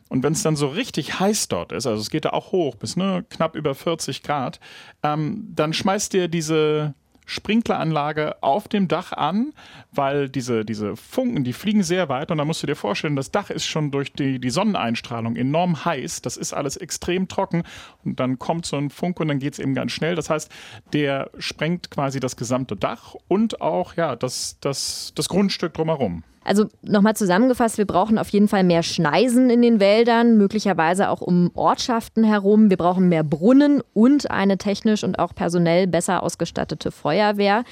Und 0.08 0.22
wenn 0.22 0.32
es 0.32 0.44
dann 0.44 0.54
so 0.54 0.68
richtig 0.68 1.18
heiß 1.18 1.48
dort 1.48 1.72
ist, 1.72 1.86
also 1.86 2.00
es 2.00 2.10
geht 2.10 2.24
da 2.24 2.30
auch 2.30 2.52
hoch 2.52 2.76
bis 2.76 2.96
ne, 2.96 3.24
knapp 3.28 3.56
über 3.56 3.74
40 3.74 4.22
Grad, 4.22 4.60
ähm, 5.02 5.48
dann 5.54 5.72
schmeißt 5.72 6.12
der 6.12 6.28
diese 6.28 6.94
Sprinkleranlage 7.28 8.42
auf 8.42 8.68
dem 8.68 8.88
Dach 8.88 9.12
an, 9.12 9.52
weil 9.92 10.30
diese, 10.30 10.64
diese 10.64 10.96
Funken, 10.96 11.44
die 11.44 11.52
fliegen 11.52 11.82
sehr 11.82 12.08
weit 12.08 12.30
und 12.30 12.38
da 12.38 12.44
musst 12.46 12.62
du 12.62 12.66
dir 12.66 12.74
vorstellen, 12.74 13.16
das 13.16 13.30
Dach 13.30 13.50
ist 13.50 13.66
schon 13.66 13.90
durch 13.90 14.14
die, 14.14 14.38
die 14.38 14.50
Sonneneinstrahlung 14.50 15.36
enorm 15.36 15.84
heiß, 15.84 16.22
das 16.22 16.38
ist 16.38 16.54
alles 16.54 16.78
extrem 16.78 17.28
trocken 17.28 17.64
und 18.02 18.18
dann 18.18 18.38
kommt 18.38 18.64
so 18.64 18.76
ein 18.76 18.88
Funke 18.88 19.22
und 19.22 19.28
dann 19.28 19.40
geht 19.40 19.52
es 19.52 19.58
eben 19.58 19.74
ganz 19.74 19.92
schnell. 19.92 20.14
Das 20.14 20.30
heißt, 20.30 20.50
der 20.94 21.30
sprengt 21.38 21.90
quasi 21.90 22.18
das 22.18 22.36
gesamte 22.36 22.76
Dach 22.76 23.14
und 23.28 23.60
auch 23.60 23.94
ja, 23.94 24.16
das, 24.16 24.56
das, 24.60 25.12
das 25.14 25.28
Grundstück 25.28 25.74
drumherum. 25.74 26.24
Also 26.44 26.66
nochmal 26.82 27.14
zusammengefasst, 27.14 27.78
wir 27.78 27.86
brauchen 27.86 28.18
auf 28.18 28.28
jeden 28.30 28.48
Fall 28.48 28.64
mehr 28.64 28.82
Schneisen 28.82 29.50
in 29.50 29.62
den 29.62 29.80
Wäldern, 29.80 30.38
möglicherweise 30.38 31.10
auch 31.10 31.20
um 31.20 31.50
Ortschaften 31.54 32.24
herum. 32.24 32.70
Wir 32.70 32.76
brauchen 32.76 33.08
mehr 33.08 33.24
Brunnen 33.24 33.82
und 33.92 34.30
eine 34.30 34.56
technisch 34.56 35.04
und 35.04 35.18
auch 35.18 35.34
personell 35.34 35.86
besser 35.86 36.22
ausgestattete 36.22 36.90
Feuerwehr. 36.90 37.64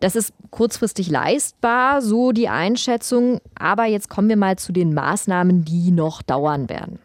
Das 0.00 0.16
ist 0.16 0.32
kurzfristig 0.50 1.10
leistbar, 1.10 2.00
so 2.00 2.32
die 2.32 2.48
Einschätzung. 2.48 3.40
Aber 3.54 3.84
jetzt 3.84 4.08
kommen 4.08 4.28
wir 4.28 4.36
mal 4.36 4.56
zu 4.56 4.72
den 4.72 4.94
Maßnahmen, 4.94 5.64
die 5.64 5.90
noch 5.90 6.22
dauern 6.22 6.68
werden. 6.68 6.98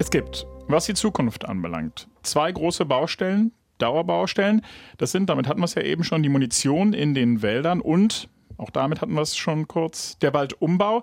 Es 0.00 0.10
gibt, 0.10 0.46
was 0.66 0.86
die 0.86 0.94
Zukunft 0.94 1.44
anbelangt, 1.44 2.08
zwei 2.22 2.50
große 2.50 2.84
Baustellen, 2.84 3.52
Dauerbaustellen. 3.78 4.62
Das 4.98 5.12
sind, 5.12 5.28
damit 5.28 5.48
hatten 5.48 5.60
wir 5.60 5.64
es 5.64 5.74
ja 5.74 5.82
eben 5.82 6.04
schon, 6.04 6.22
die 6.22 6.28
Munition 6.28 6.92
in 6.92 7.14
den 7.14 7.42
Wäldern 7.42 7.80
und 7.80 8.28
auch 8.58 8.70
damit 8.70 9.00
hatten 9.00 9.14
wir 9.14 9.22
es 9.22 9.36
schon 9.36 9.68
kurz. 9.68 10.18
Der 10.18 10.34
Waldumbau. 10.34 11.02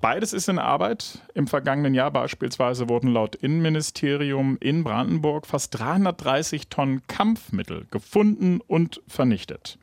Beides 0.00 0.32
ist 0.32 0.48
in 0.48 0.60
Arbeit. 0.60 1.22
Im 1.34 1.48
vergangenen 1.48 1.92
Jahr 1.92 2.12
beispielsweise 2.12 2.88
wurden 2.88 3.12
laut 3.12 3.34
Innenministerium 3.34 4.56
in 4.60 4.84
Brandenburg 4.84 5.46
fast 5.46 5.76
330 5.78 6.68
Tonnen 6.68 7.02
Kampfmittel 7.08 7.86
gefunden 7.90 8.60
und 8.64 9.02
vernichtet. 9.08 9.76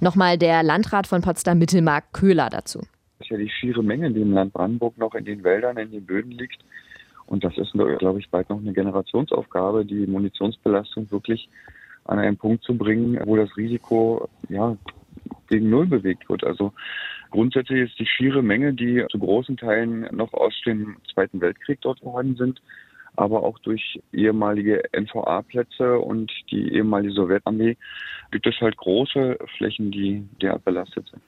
Nochmal 0.00 0.36
der 0.36 0.64
Landrat 0.64 1.06
von 1.06 1.22
Potsdam 1.22 1.58
Mittelmark 1.58 2.12
Köhler 2.12 2.50
dazu. 2.50 2.80
Das 3.18 3.26
ist 3.26 3.30
ja 3.30 3.36
die 3.36 3.48
schiere 3.48 3.84
Menge, 3.84 4.10
die 4.10 4.22
im 4.22 4.32
Land 4.32 4.52
Brandenburg 4.52 4.98
noch 4.98 5.14
in 5.14 5.24
den 5.24 5.44
Wäldern, 5.44 5.76
in 5.76 5.92
den 5.92 6.04
Böden 6.04 6.32
liegt. 6.32 6.64
Und 7.26 7.44
das 7.44 7.56
ist, 7.56 7.72
glaube 7.72 8.18
ich, 8.18 8.28
bald 8.30 8.50
noch 8.50 8.58
eine 8.58 8.72
Generationsaufgabe, 8.72 9.84
die 9.84 10.08
Munitionsbelastung 10.08 11.08
wirklich 11.12 11.48
an 12.04 12.18
einen 12.18 12.36
Punkt 12.36 12.64
zu 12.64 12.76
bringen, 12.76 13.20
wo 13.24 13.36
das 13.36 13.56
Risiko 13.56 14.28
ja, 14.48 14.76
gegen 15.48 15.70
Null 15.70 15.86
bewegt 15.86 16.28
wird. 16.28 16.44
Also 16.44 16.72
grundsätzlich 17.30 17.90
ist 17.90 17.98
die 17.98 18.06
schiere 18.06 18.42
Menge, 18.42 18.72
die 18.72 19.04
zu 19.10 19.18
großen 19.18 19.56
Teilen 19.56 20.08
noch 20.14 20.32
aus 20.32 20.54
dem 20.64 20.96
Zweiten 21.12 21.40
Weltkrieg 21.40 21.80
dort 21.82 22.00
vorhanden 22.00 22.36
sind, 22.36 22.62
aber 23.16 23.42
auch 23.42 23.58
durch 23.58 24.00
ehemalige 24.12 24.82
NVA-Plätze 24.92 25.98
und 25.98 26.32
die 26.50 26.72
ehemalige 26.74 27.12
Sowjetarmee 27.12 27.76
gibt 28.30 28.46
es 28.46 28.58
halt 28.60 28.76
große 28.76 29.38
Flächen, 29.58 29.90
die 29.90 30.26
derart 30.40 30.64
belastet 30.64 31.08
sind. 31.10 31.22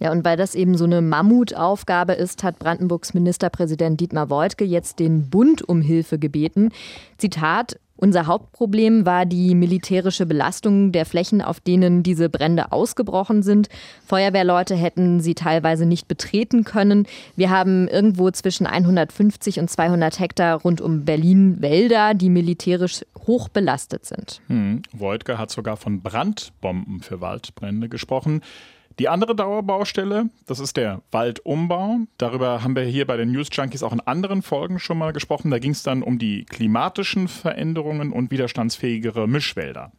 Ja, 0.00 0.12
und 0.12 0.24
weil 0.24 0.36
das 0.36 0.54
eben 0.54 0.76
so 0.76 0.84
eine 0.84 1.02
Mammutaufgabe 1.02 2.12
ist, 2.12 2.44
hat 2.44 2.58
Brandenburgs 2.58 3.14
Ministerpräsident 3.14 4.00
Dietmar 4.00 4.30
Woidke 4.30 4.64
jetzt 4.64 5.00
den 5.00 5.28
Bund 5.28 5.68
um 5.68 5.80
Hilfe 5.80 6.18
gebeten. 6.18 6.70
Zitat, 7.16 7.80
unser 7.98 8.26
Hauptproblem 8.26 9.04
war 9.04 9.26
die 9.26 9.56
militärische 9.56 10.24
Belastung 10.24 10.92
der 10.92 11.04
Flächen, 11.04 11.42
auf 11.42 11.58
denen 11.58 12.04
diese 12.04 12.28
Brände 12.28 12.70
ausgebrochen 12.70 13.42
sind. 13.42 13.68
Feuerwehrleute 14.06 14.76
hätten 14.76 15.20
sie 15.20 15.34
teilweise 15.34 15.84
nicht 15.84 16.06
betreten 16.06 16.62
können. 16.62 17.06
Wir 17.34 17.50
haben 17.50 17.88
irgendwo 17.88 18.30
zwischen 18.30 18.68
150 18.68 19.58
und 19.58 19.68
200 19.68 20.20
Hektar 20.20 20.60
rund 20.60 20.80
um 20.80 21.04
Berlin 21.04 21.60
Wälder, 21.60 22.14
die 22.14 22.30
militärisch 22.30 23.04
hoch 23.26 23.48
belastet 23.48 24.06
sind. 24.06 24.40
Hm. 24.46 24.82
Wojtke 24.92 25.36
hat 25.36 25.50
sogar 25.50 25.76
von 25.76 26.00
Brandbomben 26.00 27.00
für 27.00 27.20
Waldbrände 27.20 27.88
gesprochen. 27.88 28.42
Die 28.98 29.08
andere 29.08 29.36
Dauerbaustelle, 29.36 30.28
das 30.46 30.58
ist 30.58 30.76
der 30.76 31.02
Waldumbau. 31.12 31.98
Darüber 32.18 32.64
haben 32.64 32.74
wir 32.74 32.82
hier 32.82 33.06
bei 33.06 33.16
den 33.16 33.30
News 33.30 33.48
Junkies 33.52 33.84
auch 33.84 33.92
in 33.92 34.00
anderen 34.00 34.42
Folgen 34.42 34.80
schon 34.80 34.98
mal 34.98 35.12
gesprochen. 35.12 35.52
Da 35.52 35.60
ging 35.60 35.70
es 35.70 35.84
dann 35.84 36.02
um 36.02 36.18
die 36.18 36.44
klimatischen 36.44 37.28
Veränderungen 37.28 38.12
und 38.12 38.32
widerstandsfähigere 38.32 39.28
Mischwälder. 39.28 39.92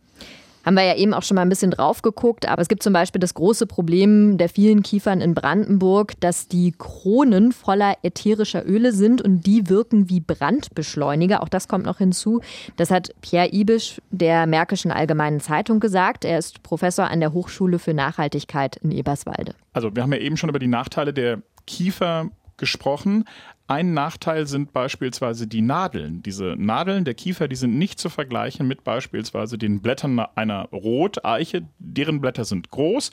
Haben 0.69 0.75
wir 0.75 0.83
ja 0.83 0.97
eben 0.97 1.15
auch 1.15 1.23
schon 1.23 1.33
mal 1.33 1.41
ein 1.41 1.49
bisschen 1.49 1.71
drauf 1.71 2.03
geguckt, 2.03 2.47
aber 2.47 2.61
es 2.61 2.67
gibt 2.67 2.83
zum 2.83 2.93
Beispiel 2.93 3.19
das 3.19 3.33
große 3.33 3.65
Problem 3.65 4.37
der 4.37 4.49
vielen 4.49 4.83
Kiefern 4.83 5.19
in 5.19 5.33
Brandenburg, 5.33 6.13
dass 6.19 6.47
die 6.47 6.75
Kronen 6.77 7.53
voller 7.53 7.95
ätherischer 8.03 8.63
Öle 8.67 8.91
sind 8.91 9.19
und 9.19 9.47
die 9.47 9.67
wirken 9.67 10.11
wie 10.11 10.19
Brandbeschleuniger. 10.19 11.41
Auch 11.41 11.49
das 11.49 11.67
kommt 11.67 11.85
noch 11.85 11.97
hinzu. 11.97 12.41
Das 12.75 12.91
hat 12.91 13.15
Pierre 13.21 13.49
Ibisch 13.51 13.99
der 14.11 14.45
Märkischen 14.45 14.91
Allgemeinen 14.91 15.39
Zeitung 15.39 15.79
gesagt. 15.79 16.23
Er 16.23 16.37
ist 16.37 16.61
Professor 16.61 17.09
an 17.09 17.19
der 17.19 17.33
Hochschule 17.33 17.79
für 17.79 17.95
Nachhaltigkeit 17.95 18.75
in 18.75 18.91
Eberswalde. 18.91 19.55
Also 19.73 19.95
wir 19.95 20.03
haben 20.03 20.13
ja 20.13 20.19
eben 20.19 20.37
schon 20.37 20.49
über 20.49 20.59
die 20.59 20.67
Nachteile 20.67 21.13
der 21.13 21.41
Kiefer 21.65 22.29
gesprochen. 22.57 23.25
Ein 23.69 23.93
Nachteil 23.93 24.47
sind 24.47 24.73
beispielsweise 24.73 25.45
die 25.45 25.61
Nadeln. 25.61 26.23
Diese 26.23 26.55
Nadeln 26.57 27.05
der 27.05 27.13
Kiefer, 27.13 27.47
die 27.47 27.55
sind 27.55 27.77
nicht 27.77 27.99
zu 27.99 28.09
vergleichen 28.09 28.67
mit 28.67 28.83
beispielsweise 28.83 29.59
den 29.59 29.79
Blättern 29.79 30.19
einer 30.33 30.63
Roteiche. 30.69 31.67
Deren 31.77 32.19
Blätter 32.19 32.45
sind 32.45 32.71
groß, 32.71 33.11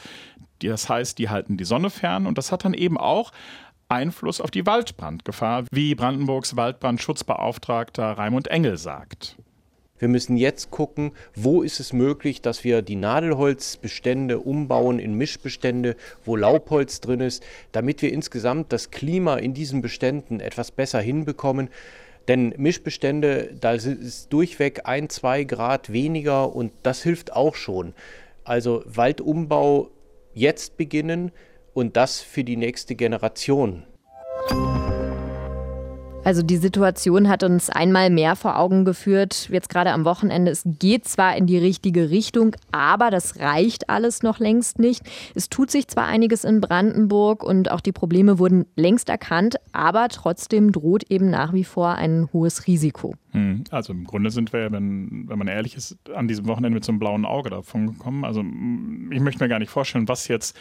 das 0.60 0.88
heißt, 0.88 1.18
die 1.18 1.28
halten 1.28 1.58
die 1.58 1.64
Sonne 1.64 1.90
fern 1.90 2.26
und 2.26 2.38
das 2.38 2.52
hat 2.52 2.64
dann 2.64 2.72
eben 2.72 2.96
auch 2.96 3.32
Einfluss 3.90 4.40
auf 4.40 4.50
die 4.50 4.64
Waldbrandgefahr, 4.64 5.64
wie 5.72 5.94
Brandenburgs 5.94 6.56
Waldbrandschutzbeauftragter 6.56 8.12
Raimund 8.12 8.48
Engel 8.48 8.78
sagt. 8.78 9.36
Wir 9.98 10.08
müssen 10.08 10.36
jetzt 10.36 10.70
gucken, 10.70 11.12
wo 11.34 11.62
ist 11.62 11.80
es 11.80 11.92
möglich, 11.92 12.42
dass 12.42 12.64
wir 12.64 12.82
die 12.82 12.96
Nadelholzbestände 12.96 14.38
umbauen 14.38 14.98
in 14.98 15.14
Mischbestände, 15.14 15.96
wo 16.24 16.36
Laubholz 16.36 17.00
drin 17.00 17.20
ist, 17.20 17.42
damit 17.72 18.02
wir 18.02 18.12
insgesamt 18.12 18.72
das 18.72 18.90
Klima 18.90 19.36
in 19.36 19.54
diesen 19.54 19.80
Beständen 19.80 20.40
etwas 20.40 20.70
besser 20.70 21.00
hinbekommen. 21.00 21.70
Denn 22.28 22.54
Mischbestände, 22.56 23.54
da 23.60 23.72
ist 23.72 24.32
durchweg 24.32 24.82
ein, 24.84 25.08
zwei 25.08 25.44
Grad 25.44 25.92
weniger 25.92 26.54
und 26.54 26.72
das 26.82 27.02
hilft 27.02 27.32
auch 27.32 27.54
schon. 27.54 27.94
Also 28.44 28.82
Waldumbau 28.84 29.90
jetzt 30.34 30.76
beginnen 30.76 31.32
und 31.72 31.96
das 31.96 32.20
für 32.20 32.44
die 32.44 32.56
nächste 32.56 32.94
Generation. 32.94 33.84
Also 36.26 36.42
die 36.42 36.56
Situation 36.56 37.28
hat 37.28 37.44
uns 37.44 37.70
einmal 37.70 38.10
mehr 38.10 38.34
vor 38.34 38.58
Augen 38.58 38.84
geführt, 38.84 39.48
jetzt 39.52 39.68
gerade 39.68 39.92
am 39.92 40.04
Wochenende. 40.04 40.50
Es 40.50 40.64
geht 40.64 41.06
zwar 41.06 41.36
in 41.36 41.46
die 41.46 41.56
richtige 41.56 42.10
Richtung, 42.10 42.56
aber 42.72 43.12
das 43.12 43.38
reicht 43.38 43.88
alles 43.90 44.24
noch 44.24 44.40
längst 44.40 44.80
nicht. 44.80 45.02
Es 45.36 45.48
tut 45.50 45.70
sich 45.70 45.86
zwar 45.86 46.06
einiges 46.08 46.42
in 46.42 46.60
Brandenburg 46.60 47.44
und 47.44 47.70
auch 47.70 47.80
die 47.80 47.92
Probleme 47.92 48.40
wurden 48.40 48.66
längst 48.74 49.08
erkannt, 49.08 49.54
aber 49.70 50.08
trotzdem 50.08 50.72
droht 50.72 51.04
eben 51.12 51.30
nach 51.30 51.52
wie 51.52 51.62
vor 51.62 51.94
ein 51.94 52.28
hohes 52.32 52.66
Risiko. 52.66 53.14
Hm, 53.30 53.62
also 53.70 53.92
im 53.92 54.02
Grunde 54.02 54.30
sind 54.30 54.52
wir, 54.52 54.72
wenn, 54.72 55.28
wenn 55.28 55.38
man 55.38 55.46
ehrlich 55.46 55.76
ist, 55.76 55.96
an 56.12 56.26
diesem 56.26 56.48
Wochenende 56.48 56.74
mit 56.74 56.84
so 56.84 56.90
einem 56.90 56.98
blauen 56.98 57.24
Auge 57.24 57.50
davon 57.50 57.86
gekommen. 57.86 58.24
Also 58.24 58.40
ich 58.40 59.20
möchte 59.20 59.44
mir 59.44 59.48
gar 59.48 59.60
nicht 59.60 59.70
vorstellen, 59.70 60.08
was 60.08 60.26
jetzt 60.26 60.58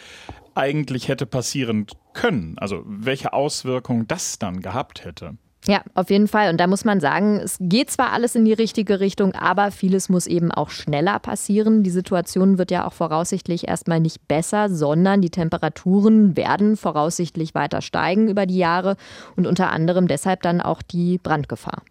eigentlich 0.56 1.08
hätte 1.08 1.26
passieren 1.26 1.86
können. 2.12 2.56
Also 2.58 2.82
welche 2.86 3.32
Auswirkungen 3.32 4.06
das 4.08 4.38
dann 4.38 4.60
gehabt 4.60 5.04
hätte. 5.04 5.36
Ja, 5.68 5.82
auf 5.94 6.10
jeden 6.10 6.28
Fall. 6.28 6.50
Und 6.50 6.58
da 6.58 6.68
muss 6.68 6.84
man 6.84 7.00
sagen, 7.00 7.40
es 7.42 7.56
geht 7.58 7.90
zwar 7.90 8.12
alles 8.12 8.36
in 8.36 8.44
die 8.44 8.52
richtige 8.52 9.00
Richtung, 9.00 9.34
aber 9.34 9.72
vieles 9.72 10.08
muss 10.08 10.28
eben 10.28 10.52
auch 10.52 10.70
schneller 10.70 11.18
passieren. 11.18 11.82
Die 11.82 11.90
Situation 11.90 12.56
wird 12.56 12.70
ja 12.70 12.86
auch 12.86 12.92
voraussichtlich 12.92 13.66
erstmal 13.66 13.98
nicht 13.98 14.28
besser, 14.28 14.68
sondern 14.68 15.22
die 15.22 15.30
Temperaturen 15.30 16.36
werden 16.36 16.76
voraussichtlich 16.76 17.54
weiter 17.54 17.82
steigen 17.82 18.28
über 18.28 18.46
die 18.46 18.58
Jahre 18.58 18.96
und 19.34 19.46
unter 19.46 19.72
anderem 19.72 20.06
deshalb 20.06 20.42
dann 20.42 20.60
auch 20.60 20.82
die 20.82 21.18
Brandgefahr. 21.18 21.82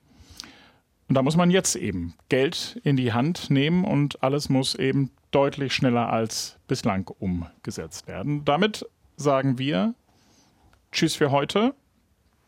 Und 1.07 1.15
da 1.15 1.21
muss 1.21 1.35
man 1.35 1.51
jetzt 1.51 1.75
eben 1.75 2.15
Geld 2.29 2.79
in 2.83 2.95
die 2.95 3.13
Hand 3.13 3.49
nehmen 3.49 3.85
und 3.85 4.23
alles 4.23 4.49
muss 4.49 4.75
eben 4.75 5.11
deutlich 5.31 5.73
schneller 5.73 6.11
als 6.11 6.57
bislang 6.67 7.07
umgesetzt 7.19 8.07
werden. 8.07 8.43
Damit 8.45 8.85
sagen 9.17 9.57
wir 9.59 9.93
Tschüss 10.91 11.15
für 11.15 11.29
heute. 11.29 11.75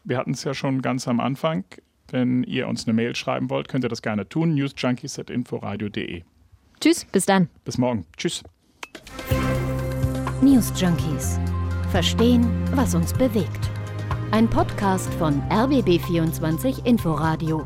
Wir 0.05 0.17
hatten 0.17 0.31
es 0.31 0.43
ja 0.43 0.53
schon 0.53 0.81
ganz 0.81 1.07
am 1.07 1.19
Anfang. 1.19 1.65
Wenn 2.09 2.43
ihr 2.43 2.67
uns 2.67 2.85
eine 2.85 2.93
Mail 2.93 3.15
schreiben 3.15 3.49
wollt, 3.49 3.67
könnt 3.67 3.83
ihr 3.83 3.89
das 3.89 4.01
gerne 4.01 4.27
tun. 4.29 4.55
newsjunkies.inforadio.de. 4.55 6.23
Tschüss, 6.79 7.05
bis 7.05 7.25
dann. 7.25 7.49
Bis 7.65 7.77
morgen. 7.77 8.05
Tschüss. 8.15 8.43
News 10.41 10.71
Junkies. 10.79 11.39
Verstehen, 11.91 12.47
was 12.73 12.95
uns 12.95 13.11
bewegt. 13.11 13.69
Ein 14.31 14.49
Podcast 14.49 15.13
von 15.15 15.41
RBB24 15.49 16.85
Inforadio. 16.85 17.65